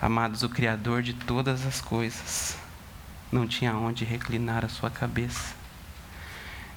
Amados, 0.00 0.42
o 0.42 0.48
Criador 0.48 1.02
de 1.02 1.12
todas 1.12 1.66
as 1.66 1.82
coisas 1.82 2.56
não 3.30 3.46
tinha 3.46 3.76
onde 3.76 4.06
reclinar 4.06 4.64
a 4.64 4.70
sua 4.70 4.88
cabeça 4.88 5.54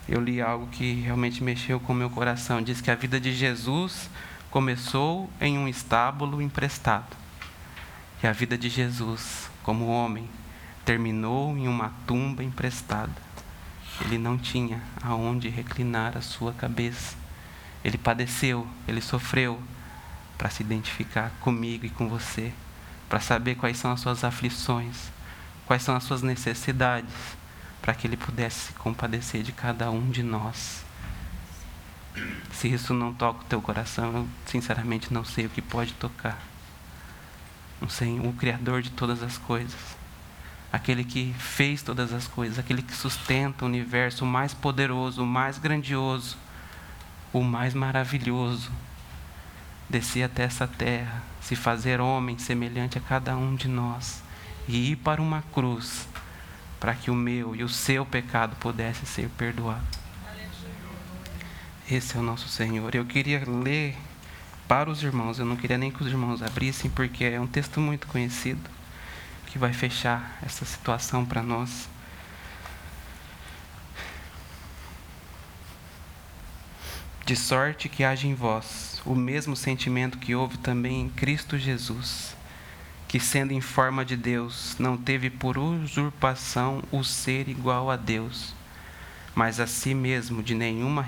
eu 0.06 0.20
li 0.20 0.42
algo 0.42 0.68
que 0.68 0.96
realmente 0.96 1.42
mexeu 1.42 1.80
com 1.80 1.94
o 1.94 1.96
meu 1.96 2.10
coração. 2.10 2.62
Diz 2.62 2.82
que 2.82 2.92
a 2.92 2.96
vida 2.96 3.18
de 3.18 3.34
Jesus 3.34 4.10
começou 4.50 5.30
em 5.40 5.58
um 5.58 5.70
estábulo 5.70 6.42
emprestado. 6.42 7.16
E 8.22 8.28
a 8.28 8.34
vida 8.34 8.58
de 8.58 8.68
Jesus, 8.68 9.50
como 9.64 9.88
homem, 9.88 10.30
terminou 10.84 11.58
em 11.58 11.66
uma 11.66 11.94
tumba 12.06 12.44
emprestada. 12.44 13.31
Ele 14.06 14.18
não 14.18 14.38
tinha 14.38 14.82
aonde 15.02 15.50
reclinar 15.50 16.18
a 16.18 16.22
sua 16.22 16.54
cabeça. 16.54 17.16
Ele 17.84 17.98
padeceu, 17.98 18.68
ele 18.88 19.02
sofreu 19.02 19.62
para 20.38 20.50
se 20.50 20.64
identificar 20.64 21.32
comigo 21.40 21.86
e 21.86 21.90
com 21.90 22.08
você, 22.08 22.52
para 23.08 23.20
saber 23.20 23.56
quais 23.56 23.78
são 23.78 23.92
as 23.92 24.00
suas 24.00 24.24
aflições, 24.24 25.12
quais 25.66 25.84
são 25.84 25.96
as 25.96 26.04
suas 26.04 26.22
necessidades 26.22 27.40
para 27.82 27.94
que 27.94 28.08
Ele 28.08 28.16
pudesse 28.16 28.68
se 28.68 28.74
compadecer 28.74 29.42
de 29.42 29.52
cada 29.52 29.90
um 29.90 30.10
de 30.10 30.22
nós. 30.22 30.84
Se 32.54 32.72
isso 32.72 32.94
não 32.94 33.14
toca 33.14 33.42
o 33.42 33.46
teu 33.46 33.62
coração, 33.62 34.14
eu 34.14 34.28
sinceramente 34.46 35.12
não 35.12 35.26
sei 35.26 35.46
o 35.46 35.50
que 35.50 35.62
pode 35.62 35.94
tocar. 35.94 36.38
Não 37.80 37.90
sei, 37.90 38.20
o 38.20 38.32
Criador 38.34 38.82
de 38.82 38.92
todas 38.92 39.24
as 39.24 39.38
coisas, 39.38 39.80
aquele 40.72 41.04
que 41.04 41.34
fez 41.38 41.82
todas 41.82 42.14
as 42.14 42.28
coisas, 42.28 42.58
aquele 42.58 42.82
que 42.82 42.96
sustenta 42.96 43.66
o 43.66 43.68
universo, 43.68 44.24
o 44.24 44.28
mais 44.28 44.54
poderoso, 44.54 45.24
o 45.24 45.28
mais 45.28 45.58
grandioso, 45.58 46.38
o 47.34 47.44
mais 47.44 47.74
maravilhoso, 47.74 48.72
descer 49.90 50.24
até 50.24 50.44
essa 50.44 50.68
terra, 50.68 51.22
se 51.42 51.56
fazer 51.56 52.00
homem 52.00 52.38
semelhante 52.38 52.98
a 52.98 53.02
cada 53.02 53.36
um 53.36 53.56
de 53.56 53.68
nós 53.68 54.24
e 54.68 54.92
ir 54.92 54.96
para 54.96 55.22
uma 55.22 55.44
cruz 55.54 56.08
para 56.80 56.96
que 56.96 57.12
o 57.12 57.16
meu 57.16 57.56
e 57.56 57.64
o 57.64 57.70
seu 57.70 58.06
pecado 58.06 58.56
pudesse 58.56 59.06
ser 59.06 59.30
perdoado. 59.38 59.86
Esse 61.90 62.16
é 62.16 62.20
o 62.20 62.24
nosso 62.24 62.48
Senhor. 62.48 62.96
Eu 62.96 63.06
queria 63.06 63.44
ler 63.46 63.98
para 64.68 64.90
os 64.90 65.04
irmãos, 65.04 65.38
eu 65.38 65.46
não 65.46 65.58
queria 65.58 65.78
nem 65.78 65.92
que 65.92 66.02
os 66.02 66.08
irmãos 66.08 66.42
abrissem, 66.42 66.90
porque 66.90 67.26
é 67.26 67.40
um 67.40 67.46
texto 67.46 67.82
muito 67.82 68.08
conhecido 68.08 68.81
que 69.52 69.60
vai 69.60 69.74
fechar 69.74 70.40
essa 70.42 70.66
situação 70.66 71.26
para 71.26 71.44
nós. 71.44 71.90
De 77.26 77.36
sorte 77.36 77.88
que 77.88 78.04
haja 78.04 78.26
em 78.28 78.34
vós 78.34 79.02
o 79.06 79.14
mesmo 79.14 79.56
sentimento 79.56 80.18
que 80.18 80.34
houve 80.34 80.58
também 80.58 81.02
em 81.02 81.10
Cristo 81.10 81.58
Jesus 81.58 82.36
que, 83.12 83.20
sendo 83.20 83.52
em 83.52 83.60
forma 83.60 84.06
de 84.06 84.16
Deus, 84.16 84.78
não 84.80 84.96
teve 84.96 85.30
por 85.30 85.58
usurpação 85.58 86.82
o 86.90 87.04
ser 87.04 87.50
igual 87.50 87.92
a 87.92 87.98
Deus, 87.98 88.56
mas 89.36 89.60
a 89.60 89.68
si 89.68 89.94
mesmo 89.94 90.42
de 90.42 90.56
nenhuma 90.56 91.06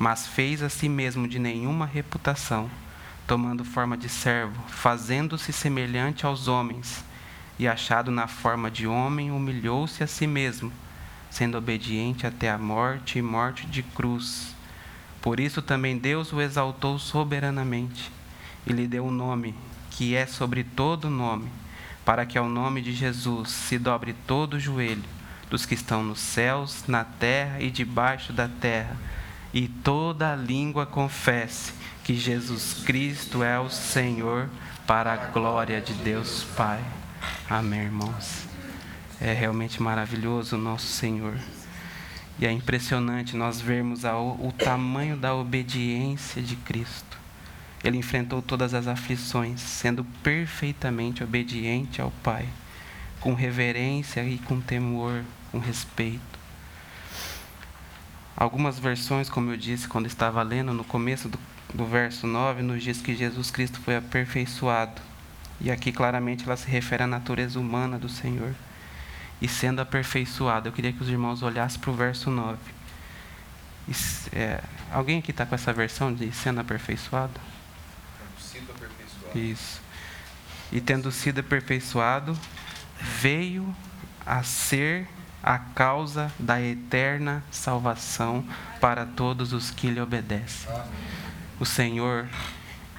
mas 0.00 0.26
fez 0.26 0.64
a 0.64 0.68
si 0.68 0.88
mesmo 0.88 1.28
de 1.28 1.38
nenhuma 1.38 1.86
reputação, 1.86 2.68
tomando 3.24 3.64
forma 3.64 3.96
de 3.96 4.08
servo, 4.08 4.60
fazendo-se 4.66 5.52
semelhante 5.52 6.26
aos 6.26 6.48
homens, 6.48 7.04
e 7.58 7.66
achado 7.66 8.10
na 8.10 8.26
forma 8.26 8.70
de 8.70 8.86
homem, 8.86 9.30
humilhou-se 9.30 10.02
a 10.02 10.06
si 10.06 10.26
mesmo, 10.26 10.72
sendo 11.30 11.58
obediente 11.58 12.26
até 12.26 12.50
a 12.50 12.58
morte 12.58 13.18
e 13.18 13.22
morte 13.22 13.66
de 13.66 13.82
cruz. 13.82 14.54
Por 15.20 15.40
isso 15.40 15.62
também 15.62 15.98
Deus 15.98 16.32
o 16.32 16.40
exaltou 16.40 16.98
soberanamente 16.98 18.10
e 18.66 18.72
lhe 18.72 18.86
deu 18.86 19.04
o 19.04 19.08
um 19.08 19.12
nome 19.12 19.54
que 19.90 20.14
é 20.14 20.26
sobre 20.26 20.62
todo 20.62 21.08
nome, 21.08 21.48
para 22.04 22.26
que 22.26 22.36
ao 22.36 22.48
nome 22.48 22.82
de 22.82 22.92
Jesus 22.92 23.50
se 23.50 23.78
dobre 23.78 24.14
todo 24.26 24.54
o 24.54 24.60
joelho 24.60 25.16
dos 25.48 25.64
que 25.64 25.74
estão 25.74 26.02
nos 26.02 26.20
céus, 26.20 26.84
na 26.86 27.04
terra 27.04 27.60
e 27.60 27.70
debaixo 27.70 28.32
da 28.32 28.48
terra, 28.48 28.96
e 29.54 29.68
toda 29.68 30.32
a 30.32 30.36
língua 30.36 30.84
confesse 30.84 31.72
que 32.04 32.14
Jesus 32.14 32.82
Cristo 32.84 33.42
é 33.42 33.58
o 33.58 33.70
Senhor, 33.70 34.48
para 34.86 35.12
a 35.12 35.16
glória 35.16 35.80
de 35.80 35.92
Deus 35.94 36.44
Pai. 36.56 36.80
Amém, 37.48 37.82
irmãos. 37.82 38.46
É 39.20 39.32
realmente 39.32 39.82
maravilhoso 39.82 40.56
o 40.56 40.58
nosso 40.58 40.86
Senhor. 40.86 41.38
E 42.38 42.44
é 42.44 42.52
impressionante 42.52 43.36
nós 43.36 43.60
vermos 43.60 44.02
o 44.04 44.52
tamanho 44.52 45.16
da 45.16 45.34
obediência 45.34 46.42
de 46.42 46.56
Cristo. 46.56 47.16
Ele 47.82 47.96
enfrentou 47.96 48.42
todas 48.42 48.74
as 48.74 48.86
aflições, 48.86 49.60
sendo 49.60 50.04
perfeitamente 50.22 51.22
obediente 51.22 52.02
ao 52.02 52.10
Pai, 52.22 52.46
com 53.20 53.32
reverência 53.32 54.24
e 54.24 54.38
com 54.38 54.60
temor, 54.60 55.22
com 55.50 55.58
respeito. 55.58 56.36
Algumas 58.36 58.78
versões, 58.78 59.30
como 59.30 59.50
eu 59.50 59.56
disse 59.56 59.88
quando 59.88 60.06
estava 60.06 60.42
lendo, 60.42 60.74
no 60.74 60.84
começo 60.84 61.28
do, 61.28 61.38
do 61.72 61.86
verso 61.86 62.26
9, 62.26 62.62
nos 62.62 62.82
diz 62.82 63.00
que 63.00 63.16
Jesus 63.16 63.50
Cristo 63.50 63.80
foi 63.80 63.96
aperfeiçoado. 63.96 65.00
E 65.60 65.70
aqui 65.70 65.92
claramente 65.92 66.44
ela 66.44 66.56
se 66.56 66.68
refere 66.68 67.02
à 67.02 67.06
natureza 67.06 67.58
humana 67.58 67.98
do 67.98 68.08
Senhor. 68.08 68.54
E 69.40 69.48
sendo 69.48 69.80
aperfeiçoado, 69.80 70.68
eu 70.68 70.72
queria 70.72 70.92
que 70.92 71.02
os 71.02 71.08
irmãos 71.08 71.42
olhassem 71.42 71.80
para 71.80 71.90
o 71.90 71.94
verso 71.94 72.30
9. 72.30 72.58
E, 73.88 73.92
é, 74.36 74.62
alguém 74.92 75.18
aqui 75.18 75.30
está 75.30 75.46
com 75.46 75.54
essa 75.54 75.72
versão 75.72 76.12
de 76.12 76.32
sendo 76.32 76.60
aperfeiçoado? 76.60 77.38
Sido 78.38 78.72
aperfeiçoado. 78.72 79.38
Isso. 79.38 79.80
E 80.72 80.80
tendo 80.80 81.12
sido 81.12 81.40
aperfeiçoado, 81.40 82.38
veio 83.00 83.74
a 84.24 84.42
ser 84.42 85.06
a 85.42 85.58
causa 85.58 86.32
da 86.38 86.60
eterna 86.60 87.44
salvação 87.52 88.44
para 88.80 89.06
todos 89.06 89.52
os 89.52 89.70
que 89.70 89.88
lhe 89.88 90.00
obedecem. 90.00 90.68
O 91.60 91.64
Senhor, 91.64 92.26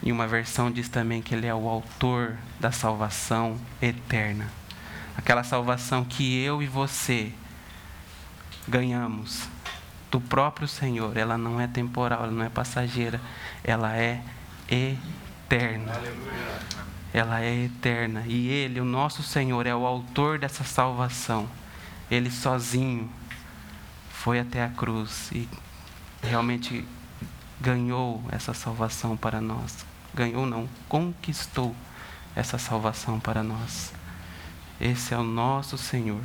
em 0.08 0.12
uma 0.12 0.26
versão, 0.26 0.72
diz 0.72 0.88
também 0.88 1.22
que 1.22 1.36
Ele 1.36 1.48
é 1.48 1.54
o 1.54 1.68
autor 1.68 2.38
da 2.62 2.72
salvação 2.72 3.60
eterna. 3.82 4.50
Aquela 5.18 5.44
salvação 5.44 6.06
que 6.06 6.42
eu 6.42 6.64
e 6.64 6.68
você 6.68 7.34
ganhamos 8.68 9.50
do 10.10 10.22
próprio 10.22 10.68
Senhor. 10.68 11.18
Ela 11.18 11.38
não 11.38 11.60
é 11.60 11.68
temporal, 11.68 12.24
ela 12.24 12.32
não 12.32 12.46
é 12.46 12.50
passageira, 12.50 13.20
ela 13.64 13.98
é 13.98 14.22
eterna. 14.70 15.92
Ela 17.14 17.42
é 17.42 17.66
eterna. 17.66 18.24
E 18.28 18.48
Ele, 18.48 18.80
o 18.80 18.86
nosso 18.86 19.22
Senhor, 19.24 19.66
é 19.66 19.76
o 19.76 19.86
autor 19.86 20.40
dessa 20.40 20.64
salvação. 20.64 21.50
Ele 22.10 22.32
sozinho 22.32 23.10
foi 24.10 24.40
até 24.40 24.64
a 24.64 24.70
cruz 24.70 25.32
e 25.34 25.50
realmente 26.24 26.86
ganhou 27.60 28.24
essa 28.32 28.54
salvação 28.54 29.18
para 29.18 29.42
nós. 29.42 29.87
Ganhou, 30.18 30.48
não, 30.48 30.68
conquistou 30.90 31.76
essa 32.36 32.58
salvação 32.58 33.20
para 33.20 33.44
nós. 33.44 33.94
Esse 34.82 35.14
é 35.14 35.18
o 35.18 35.22
nosso 35.22 35.78
Senhor. 35.78 36.24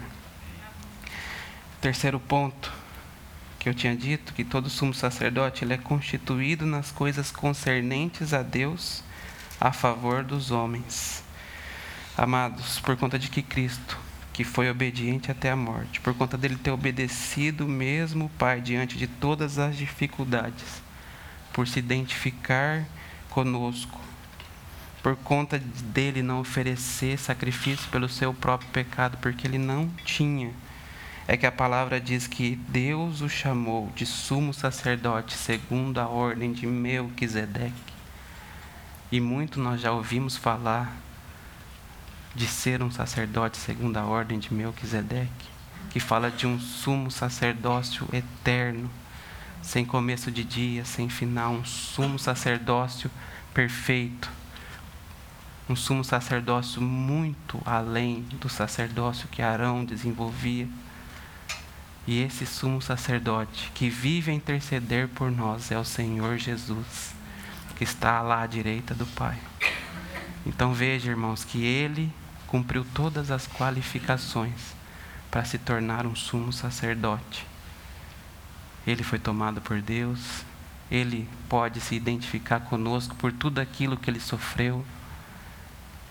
Terceiro 1.78 2.18
ponto 2.18 2.72
que 3.59 3.68
eu 3.68 3.74
tinha 3.74 3.94
dito, 3.94 4.33
que 4.33 4.44
todo 4.44 4.70
sumo 4.70 4.94
sacerdote 4.94 5.62
ele 5.62 5.74
é 5.74 5.76
constituído 5.76 6.64
nas 6.64 6.90
coisas 6.90 7.31
concernentes 7.31 8.33
a 8.33 8.42
Deus 8.42 9.05
a 9.61 9.72
favor 9.72 10.24
dos 10.24 10.50
homens. 10.50 11.22
Amados, 12.16 12.81
por 12.81 12.96
conta 12.96 13.18
de 13.18 13.28
que 13.28 13.42
Cristo 13.42 13.98
que 14.33 14.42
foi 14.42 14.70
obediente 14.70 15.31
até 15.31 15.50
a 15.50 15.57
morte, 15.57 16.00
por 16.00 16.14
conta 16.14 16.38
dele 16.38 16.57
ter 16.57 16.70
obedecido 16.70 17.68
mesmo 17.68 18.24
o 18.24 18.31
Pai 18.31 18.62
diante 18.62 18.96
de 18.96 19.07
todas 19.07 19.59
as 19.59 19.76
dificuldades, 19.76 20.83
por 21.52 21.68
se 21.68 21.78
identificar 21.78 22.87
conosco, 23.33 23.99
por 25.03 25.16
conta 25.16 25.59
dele 25.59 26.23
não 26.23 26.40
oferecer 26.40 27.18
sacrifício 27.18 27.88
pelo 27.90 28.09
seu 28.09 28.35
próprio 28.35 28.68
pecado, 28.71 29.16
porque 29.23 29.47
ele 29.47 29.59
não 29.59 29.88
tinha. 30.05 30.53
É 31.27 31.37
que 31.37 31.47
a 31.47 31.53
palavra 31.53 31.99
diz 31.99 32.27
que 32.27 32.57
Deus 32.68 33.23
o 33.23 33.29
chamou 33.29 33.90
de 33.97 34.05
sumo 34.05 34.53
sacerdote 34.53 35.35
segundo 35.35 35.99
a 35.99 36.07
ordem 36.07 36.53
de 36.53 36.66
Melquisedeque. 36.66 37.73
E 39.11 39.18
muito 39.18 39.59
nós 39.59 39.81
já 39.81 39.92
ouvimos 39.92 40.37
falar 40.37 40.95
de 42.35 42.47
ser 42.47 42.83
um 42.83 42.90
sacerdote 42.90 43.57
segundo 43.57 43.97
a 43.97 44.05
ordem 44.05 44.38
de 44.38 44.53
Melquisedeque, 44.53 45.49
que 45.90 46.01
fala 46.01 46.31
de 46.31 46.47
um 46.47 46.61
sumo 46.61 47.11
sacerdócio 47.11 48.07
eterno, 48.12 48.90
sem 49.62 49.85
começo 49.85 50.31
de 50.31 50.42
dia, 50.42 50.85
sem 50.85 51.09
final, 51.09 51.53
um 51.53 51.64
sumo 51.64 52.18
sacerdócio 52.18 53.11
perfeito, 53.55 54.29
um 55.68 55.77
sumo 55.77 56.05
sacerdócio 56.05 56.83
muito 56.83 57.62
além 57.64 58.22
do 58.40 58.48
sacerdócio 58.48 59.29
que 59.29 59.40
Arão 59.40 59.85
desenvolvia. 59.85 60.68
E 62.05 62.20
esse 62.20 62.44
sumo 62.44 62.83
sacerdote 62.83 63.70
que 63.72 63.88
vive 63.88 64.33
a 64.33 64.35
interceder 64.35 65.07
por 65.07 65.31
nós 65.31 65.70
é 65.70 65.79
o 65.79 65.85
Senhor 65.85 66.37
Jesus, 66.37 67.14
que 67.77 67.85
está 67.85 68.20
lá 68.20 68.42
à 68.42 68.46
direita 68.46 68.92
do 68.92 69.07
Pai. 69.07 69.38
Então 70.44 70.75
veja, 70.75 71.11
irmãos, 71.11 71.44
que 71.44 71.64
ele 71.64 72.12
cumpriu 72.48 72.85
todas 72.92 73.31
as 73.31 73.46
qualificações 73.46 74.75
para 75.31 75.44
se 75.44 75.59
tornar 75.59 76.05
um 76.05 76.16
sumo 76.16 76.53
sacerdote. 76.53 77.52
Ele 78.87 79.03
foi 79.03 79.18
tomado 79.18 79.61
por 79.61 79.81
Deus, 79.81 80.45
ele 80.90 81.29
pode 81.49 81.81
se 81.81 81.95
identificar 81.95 82.61
conosco 82.61 83.14
por 83.16 83.33
tudo 83.33 83.61
aquilo 83.61 83.97
que 83.97 84.11
ele 84.11 84.21
sofreu. 84.21 84.85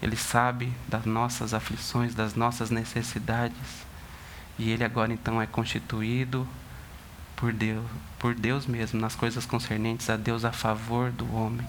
Ele 0.02 0.16
sabe 0.16 0.74
das 0.88 1.06
nossas 1.06 1.54
aflições, 1.54 2.16
das 2.16 2.34
nossas 2.34 2.70
necessidades. 2.70 3.86
E 4.58 4.72
ele 4.72 4.84
agora 4.84 5.14
então 5.14 5.42
é 5.42 5.46
constituído 5.46 6.48
por 7.36 7.54
Deus, 7.54 7.86
por 8.18 8.34
Deus 8.34 8.66
mesmo, 8.66 9.00
nas 9.00 9.16
coisas 9.16 9.46
concernentes 9.46 10.10
a 10.10 10.18
Deus 10.18 10.46
a 10.46 10.52
favor 10.52 11.12
do 11.12 11.32
homem. 11.34 11.68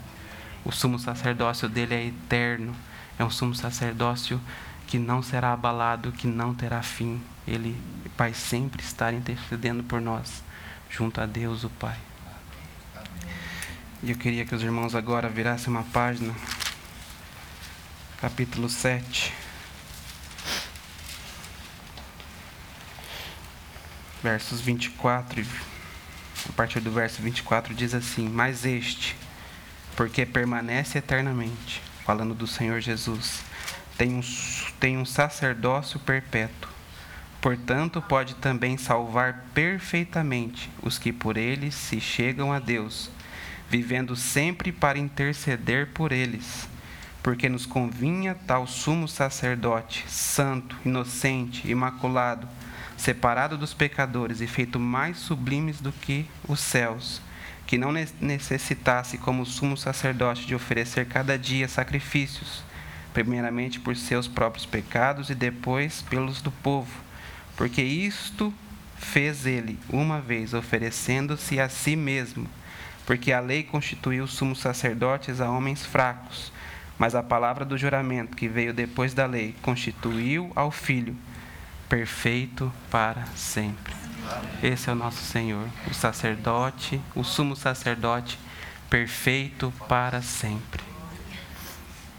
O 0.65 0.71
sumo 0.71 0.99
sacerdócio 0.99 1.69
dele 1.69 1.95
é 1.95 2.07
eterno 2.07 2.75
é 3.19 3.25
um 3.25 3.31
sumo 3.31 3.55
sacerdócio 3.55 4.41
que 4.87 4.99
não 4.99 5.23
será 5.23 5.53
abalado, 5.53 6.13
que 6.13 6.27
não 6.27 6.55
terá 6.55 6.83
fim. 6.83 7.21
Ele 7.47 7.77
vai 8.17 8.35
sempre 8.35 8.83
estar 8.83 9.13
intercedendo 9.13 9.83
por 9.83 10.01
nós, 10.01 10.43
junto 10.93 11.21
a 11.21 11.27
Deus, 11.27 11.65
o 11.65 11.71
Pai. 11.71 11.97
E 14.03 14.11
eu 14.11 14.17
queria 14.17 14.45
que 14.45 14.55
os 14.55 14.63
irmãos 14.63 14.95
agora 14.95 15.29
virassem 15.29 15.69
uma 15.69 15.83
página, 15.85 16.35
capítulo 18.21 18.69
7. 18.69 19.33
Versos 24.23 24.61
24, 24.61 25.45
a 26.49 26.53
partir 26.53 26.79
do 26.79 26.93
verso 26.93 27.21
24 27.21 27.75
diz 27.75 27.93
assim: 27.93 28.29
Mas 28.29 28.65
este, 28.65 29.17
porque 29.97 30.25
permanece 30.25 30.99
eternamente 30.99 31.83
falando 32.05 32.35
do 32.35 32.47
Senhor 32.47 32.81
Jesus, 32.81 33.43
tem 33.97 34.15
um, 34.15 34.21
tem 34.81 34.99
um 34.99 35.05
sacerdócio 35.05 35.99
perpétuo. 36.01 36.72
Portanto, 37.43 38.01
pode 38.01 38.37
também 38.37 38.79
salvar 38.79 39.45
perfeitamente 39.53 40.71
os 40.81 40.99
que 40.99 41.13
por 41.13 41.37
ele 41.37 41.71
se 41.71 42.01
chegam 42.01 42.53
a 42.53 42.59
Deus, 42.59 43.11
vivendo 43.69 44.17
sempre 44.17 44.73
para 44.73 44.99
interceder 44.99 45.89
por 45.89 46.13
eles. 46.13 46.69
Porque 47.23 47.49
nos 47.49 47.67
convinha 47.67 48.35
tal 48.47 48.67
sumo 48.67 49.07
sacerdote, 49.07 50.05
santo, 50.09 50.77
inocente, 50.85 51.71
imaculado, 51.71 52.49
separado 52.97 53.59
dos 53.59 53.75
pecadores 53.75 54.41
e 54.41 54.47
feito 54.47 54.79
mais 54.79 55.19
sublimes 55.19 55.81
do 55.81 55.93
que 55.93 56.27
os 56.49 56.61
céus 56.61 57.21
que 57.73 57.79
não 57.79 57.91
necessitasse 58.21 59.17
como 59.17 59.47
sumo 59.47 59.79
sacerdote 59.79 60.47
de 60.47 60.55
oferecer 60.55 61.07
cada 61.07 61.39
dia 61.39 61.67
sacrifícios, 61.67 62.63
primeiramente 63.15 63.81
por 63.81 63.97
seus 63.97 64.29
próprios 64.29 64.67
pecados 64.67 65.31
e 65.31 65.35
depois 65.35 66.03
pelos 66.03 66.43
do 66.43 66.51
povo, 66.51 66.93
porque 67.57 67.83
isto 67.83 68.53
fez 68.97 69.47
ele 69.47 69.79
uma 69.89 70.21
vez, 70.21 70.55
oferecendo-se 70.55 71.61
a 71.61 71.69
si 71.69 71.97
mesmo, 71.97 72.47
porque 73.05 73.33
a 73.33 73.41
lei 73.41 73.63
constituiu 73.63 74.27
sumos 74.27 74.61
sacerdotes 74.61 75.41
a 75.41 75.51
homens 75.51 75.85
fracos, 75.85 76.53
mas 76.99 77.15
a 77.15 77.23
palavra 77.23 77.65
do 77.65 77.77
juramento 77.77 78.37
que 78.37 78.49
veio 78.49 78.73
depois 78.73 79.13
da 79.13 79.27
lei 79.27 79.55
constituiu 79.61 80.53
ao 80.55 80.71
filho 80.71 81.17
perfeito 81.89 82.73
para 82.91 83.27
sempre. 83.37 83.93
Esse 84.63 84.89
é 84.89 84.93
o 84.93 84.97
nosso 84.97 85.23
Senhor, 85.23 85.69
o 85.91 85.95
sacerdote, 85.95 87.01
o 87.15 87.25
sumo 87.25 87.57
sacerdote 87.57 88.39
perfeito 88.89 89.73
para 89.89 90.23
sempre. 90.23 90.83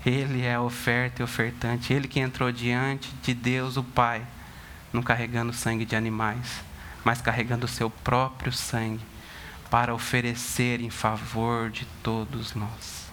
Ele 0.05 0.43
é 0.43 0.55
a 0.55 0.61
oferta 0.61 1.21
e 1.21 1.23
ofertante, 1.23 1.93
ele 1.93 2.07
que 2.07 2.19
entrou 2.19 2.51
diante 2.51 3.09
de 3.23 3.33
Deus 3.33 3.77
o 3.77 3.83
Pai, 3.83 4.21
não 4.93 5.01
carregando 5.01 5.51
sangue 5.51 5.83
de 5.83 5.95
animais, 5.95 6.61
mas 7.03 7.21
carregando 7.21 7.65
o 7.65 7.69
seu 7.69 7.89
próprio 7.89 8.53
sangue 8.53 9.03
para 9.69 9.93
oferecer 9.93 10.79
em 10.79 10.89
favor 10.89 11.69
de 11.69 11.85
todos 12.03 12.53
nós. 12.53 13.11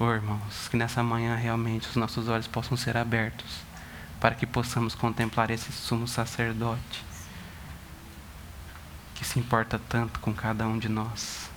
Oh, 0.00 0.10
irmãos, 0.10 0.68
que 0.68 0.76
nessa 0.76 1.02
manhã 1.02 1.36
realmente 1.36 1.88
os 1.88 1.96
nossos 1.96 2.28
olhos 2.28 2.46
possam 2.46 2.76
ser 2.76 2.96
abertos 2.96 3.60
para 4.18 4.34
que 4.34 4.46
possamos 4.46 4.94
contemplar 4.94 5.50
esse 5.50 5.70
sumo 5.70 6.08
sacerdote 6.08 7.04
que 9.14 9.24
se 9.24 9.38
importa 9.38 9.80
tanto 9.88 10.20
com 10.20 10.32
cada 10.32 10.66
um 10.66 10.78
de 10.78 10.88
nós. 10.88 11.50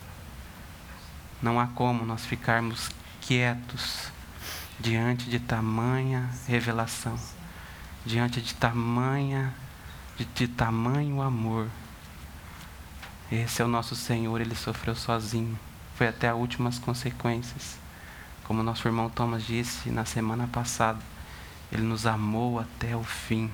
Não 1.42 1.60
há 1.60 1.68
como 1.68 2.06
nós 2.06 2.26
ficarmos 2.26 2.90
quietos 3.22 4.12
diante 4.80 5.30
de 5.30 5.40
tamanha 5.40 6.30
revelação, 6.48 7.20
diante 8.10 8.42
de 8.42 8.56
tamanha 8.56 9.54
de, 10.18 10.26
de 10.26 10.48
tamanho 10.48 11.22
amor. 11.22 11.68
Esse 13.32 13.62
é 13.62 13.66
o 13.66 13.68
nosso 13.68 13.96
Senhor, 13.96 14.42
ele 14.42 14.56
sofreu 14.56 14.96
sozinho. 14.96 15.58
Foi 15.96 16.08
até 16.08 16.28
as 16.28 16.36
últimas 16.36 16.80
consequências. 16.80 17.78
Como 18.46 18.64
nosso 18.64 18.88
irmão 18.88 19.12
Thomas 19.12 19.46
disse 19.46 19.92
na 19.92 20.06
semana 20.06 20.48
passada, 20.48 21.00
ele 21.72 21.84
nos 21.84 22.08
amou 22.08 22.60
até 22.60 22.96
o 22.96 23.04
fim. 23.04 23.52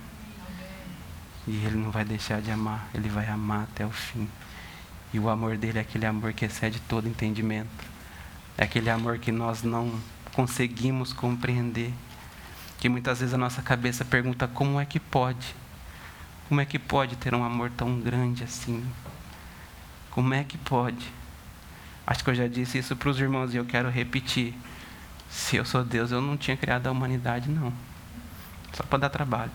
E 1.46 1.64
ele 1.66 1.76
não 1.76 1.90
vai 1.90 2.04
deixar 2.04 2.40
de 2.40 2.50
amar, 2.50 2.88
ele 2.94 3.10
vai 3.10 3.28
amar 3.28 3.64
até 3.64 3.84
o 3.84 3.90
fim. 3.90 4.26
E 5.12 5.18
o 5.18 5.28
amor 5.28 5.58
dele 5.58 5.78
é 5.78 5.82
aquele 5.82 6.06
amor 6.06 6.32
que 6.32 6.46
excede 6.46 6.80
todo 6.88 7.06
entendimento. 7.06 7.84
É 8.56 8.64
aquele 8.64 8.88
amor 8.88 9.18
que 9.18 9.30
nós 9.30 9.62
não 9.62 10.00
conseguimos 10.32 11.12
compreender. 11.12 11.92
Que 12.78 12.88
muitas 12.88 13.20
vezes 13.20 13.34
a 13.34 13.38
nossa 13.38 13.62
cabeça 13.62 14.04
pergunta: 14.04 14.46
como 14.48 14.80
é 14.80 14.84
que 14.84 15.00
pode? 15.00 15.54
Como 16.48 16.60
é 16.60 16.64
que 16.64 16.78
pode 16.78 17.16
ter 17.16 17.34
um 17.34 17.42
amor 17.42 17.70
tão 17.76 18.00
grande 18.00 18.44
assim? 18.44 18.84
Como 20.10 20.32
é 20.32 20.44
que 20.44 20.56
pode? 20.56 21.12
Acho 22.06 22.22
que 22.22 22.30
eu 22.30 22.34
já 22.34 22.46
disse 22.46 22.78
isso 22.78 22.94
para 22.94 23.08
os 23.08 23.18
irmãos 23.18 23.52
e 23.52 23.56
eu 23.56 23.64
quero 23.64 23.90
repetir. 23.90 24.54
Se 25.28 25.56
eu 25.56 25.64
sou 25.64 25.82
Deus, 25.82 26.12
eu 26.12 26.20
não 26.20 26.36
tinha 26.36 26.56
criado 26.56 26.86
a 26.86 26.92
humanidade, 26.92 27.50
não. 27.50 27.72
Só 28.72 28.84
para 28.84 29.00
dar 29.00 29.10
trabalho. 29.10 29.50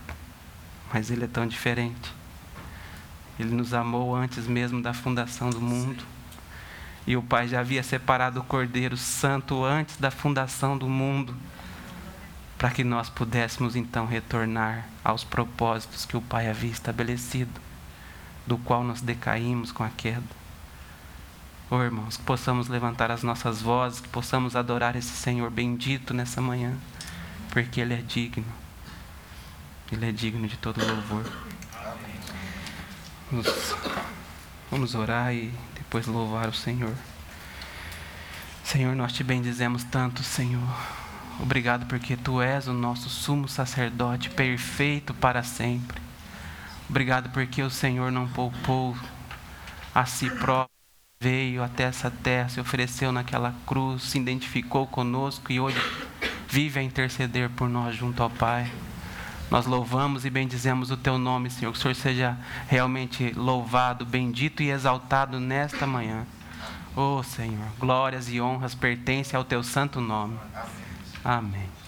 Mas 0.94 1.10
Ele 1.10 1.24
é 1.24 1.28
tão 1.28 1.48
diferente. 1.48 2.14
Ele 3.40 3.56
nos 3.56 3.74
amou 3.74 4.16
antes 4.16 4.48
mesmo 4.48 4.82
da 4.82 4.94
fundação 4.94 5.50
do 5.50 5.62
mundo. 5.62 6.04
E 7.08 7.16
o 7.16 7.24
Pai 7.24 7.48
já 7.48 7.62
havia 7.62 7.82
separado 7.82 8.42
o 8.42 8.44
Cordeiro 8.44 8.98
Santo 8.98 9.64
antes 9.64 9.98
da 9.98 10.12
fundação 10.12 10.78
do 10.78 10.88
mundo, 10.88 11.36
para 12.62 12.70
que 12.70 12.84
nós 12.84 13.10
pudéssemos 13.10 13.76
então 13.76 14.06
retornar 14.06 14.88
aos 15.04 15.24
propósitos 15.24 16.06
que 16.06 16.16
o 16.16 16.22
Pai 16.22 16.48
havia 16.48 16.70
estabelecido, 16.70 17.60
do 18.46 18.56
qual 18.56 18.84
nós 18.84 19.02
decaímos 19.02 19.72
com 19.72 19.84
a 19.84 19.90
queda. 19.90 20.22
Oh, 21.72 21.82
irmãos, 21.82 22.18
que 22.18 22.24
possamos 22.24 22.68
levantar 22.68 23.10
as 23.10 23.24
nossas 23.24 23.64
vozes, 23.64 24.00
que 24.00 24.10
possamos 24.10 24.56
adorar 24.56 24.96
esse 24.96 25.10
Senhor 25.10 25.50
bendito 25.50 26.14
nessa 26.14 26.40
manhã, 26.40 26.78
porque 27.50 27.82
Ele 27.82 27.96
é 27.96 28.02
digno. 28.04 28.46
Ele 29.92 30.08
é 30.08 30.12
digno 30.12 30.48
de 30.48 30.58
todo 30.58 30.86
louvor. 30.86 31.26
Vamos, 33.32 33.76
vamos 34.70 34.94
orar 34.94 35.34
e 35.34 35.52
depois 35.74 36.06
louvar 36.06 36.48
o 36.48 36.54
Senhor. 36.54 36.94
Senhor, 38.64 38.96
nós 38.96 39.14
te 39.14 39.24
bendizemos 39.24 39.84
tanto, 39.84 40.22
Senhor. 40.22 41.11
Obrigado 41.42 41.86
porque 41.88 42.16
tu 42.16 42.42
és 42.42 42.68
o 42.68 42.74
nosso 42.74 43.10
sumo 43.10 43.48
sacerdote 43.48 44.30
perfeito 44.30 45.14
para 45.14 45.42
sempre. 45.44 46.00
Obrigado 46.88 47.30
porque 47.30 47.64
o 47.64 47.70
Senhor 47.70 48.12
não 48.12 48.28
poupou 48.28 48.96
a 49.94 50.06
si 50.06 50.30
próprio 50.30 50.72
veio 51.22 51.64
até 51.64 51.84
essa 51.84 52.10
terra, 52.10 52.50
se 52.50 52.60
ofereceu 52.60 53.12
naquela 53.12 53.54
cruz, 53.68 54.02
se 54.04 54.18
identificou 54.18 54.88
conosco 54.88 55.52
e 55.52 55.60
hoje 55.60 55.80
vive 56.50 56.80
a 56.80 56.84
interceder 56.84 57.48
por 57.52 57.70
nós 57.70 57.96
junto 57.96 58.24
ao 58.24 58.30
Pai. 58.30 58.72
Nós 59.52 59.68
louvamos 59.68 60.26
e 60.26 60.30
bendizemos 60.32 60.90
o 60.90 60.98
teu 60.98 61.20
nome, 61.20 61.52
Senhor. 61.52 61.72
Que 61.72 61.78
o 61.78 61.82
Senhor 61.82 61.94
seja 61.94 62.38
realmente 62.68 63.34
louvado, 63.34 64.04
bendito 64.04 64.64
e 64.64 64.72
exaltado 64.72 65.40
nesta 65.40 65.86
manhã. 65.86 66.26
Oh, 66.96 67.22
Senhor, 67.22 67.68
glórias 67.78 68.28
e 68.30 68.42
honras 68.42 68.74
pertencem 68.74 69.38
ao 69.38 69.44
teu 69.44 69.62
santo 69.62 70.02
nome. 70.02 70.40
Amém. 71.24 71.81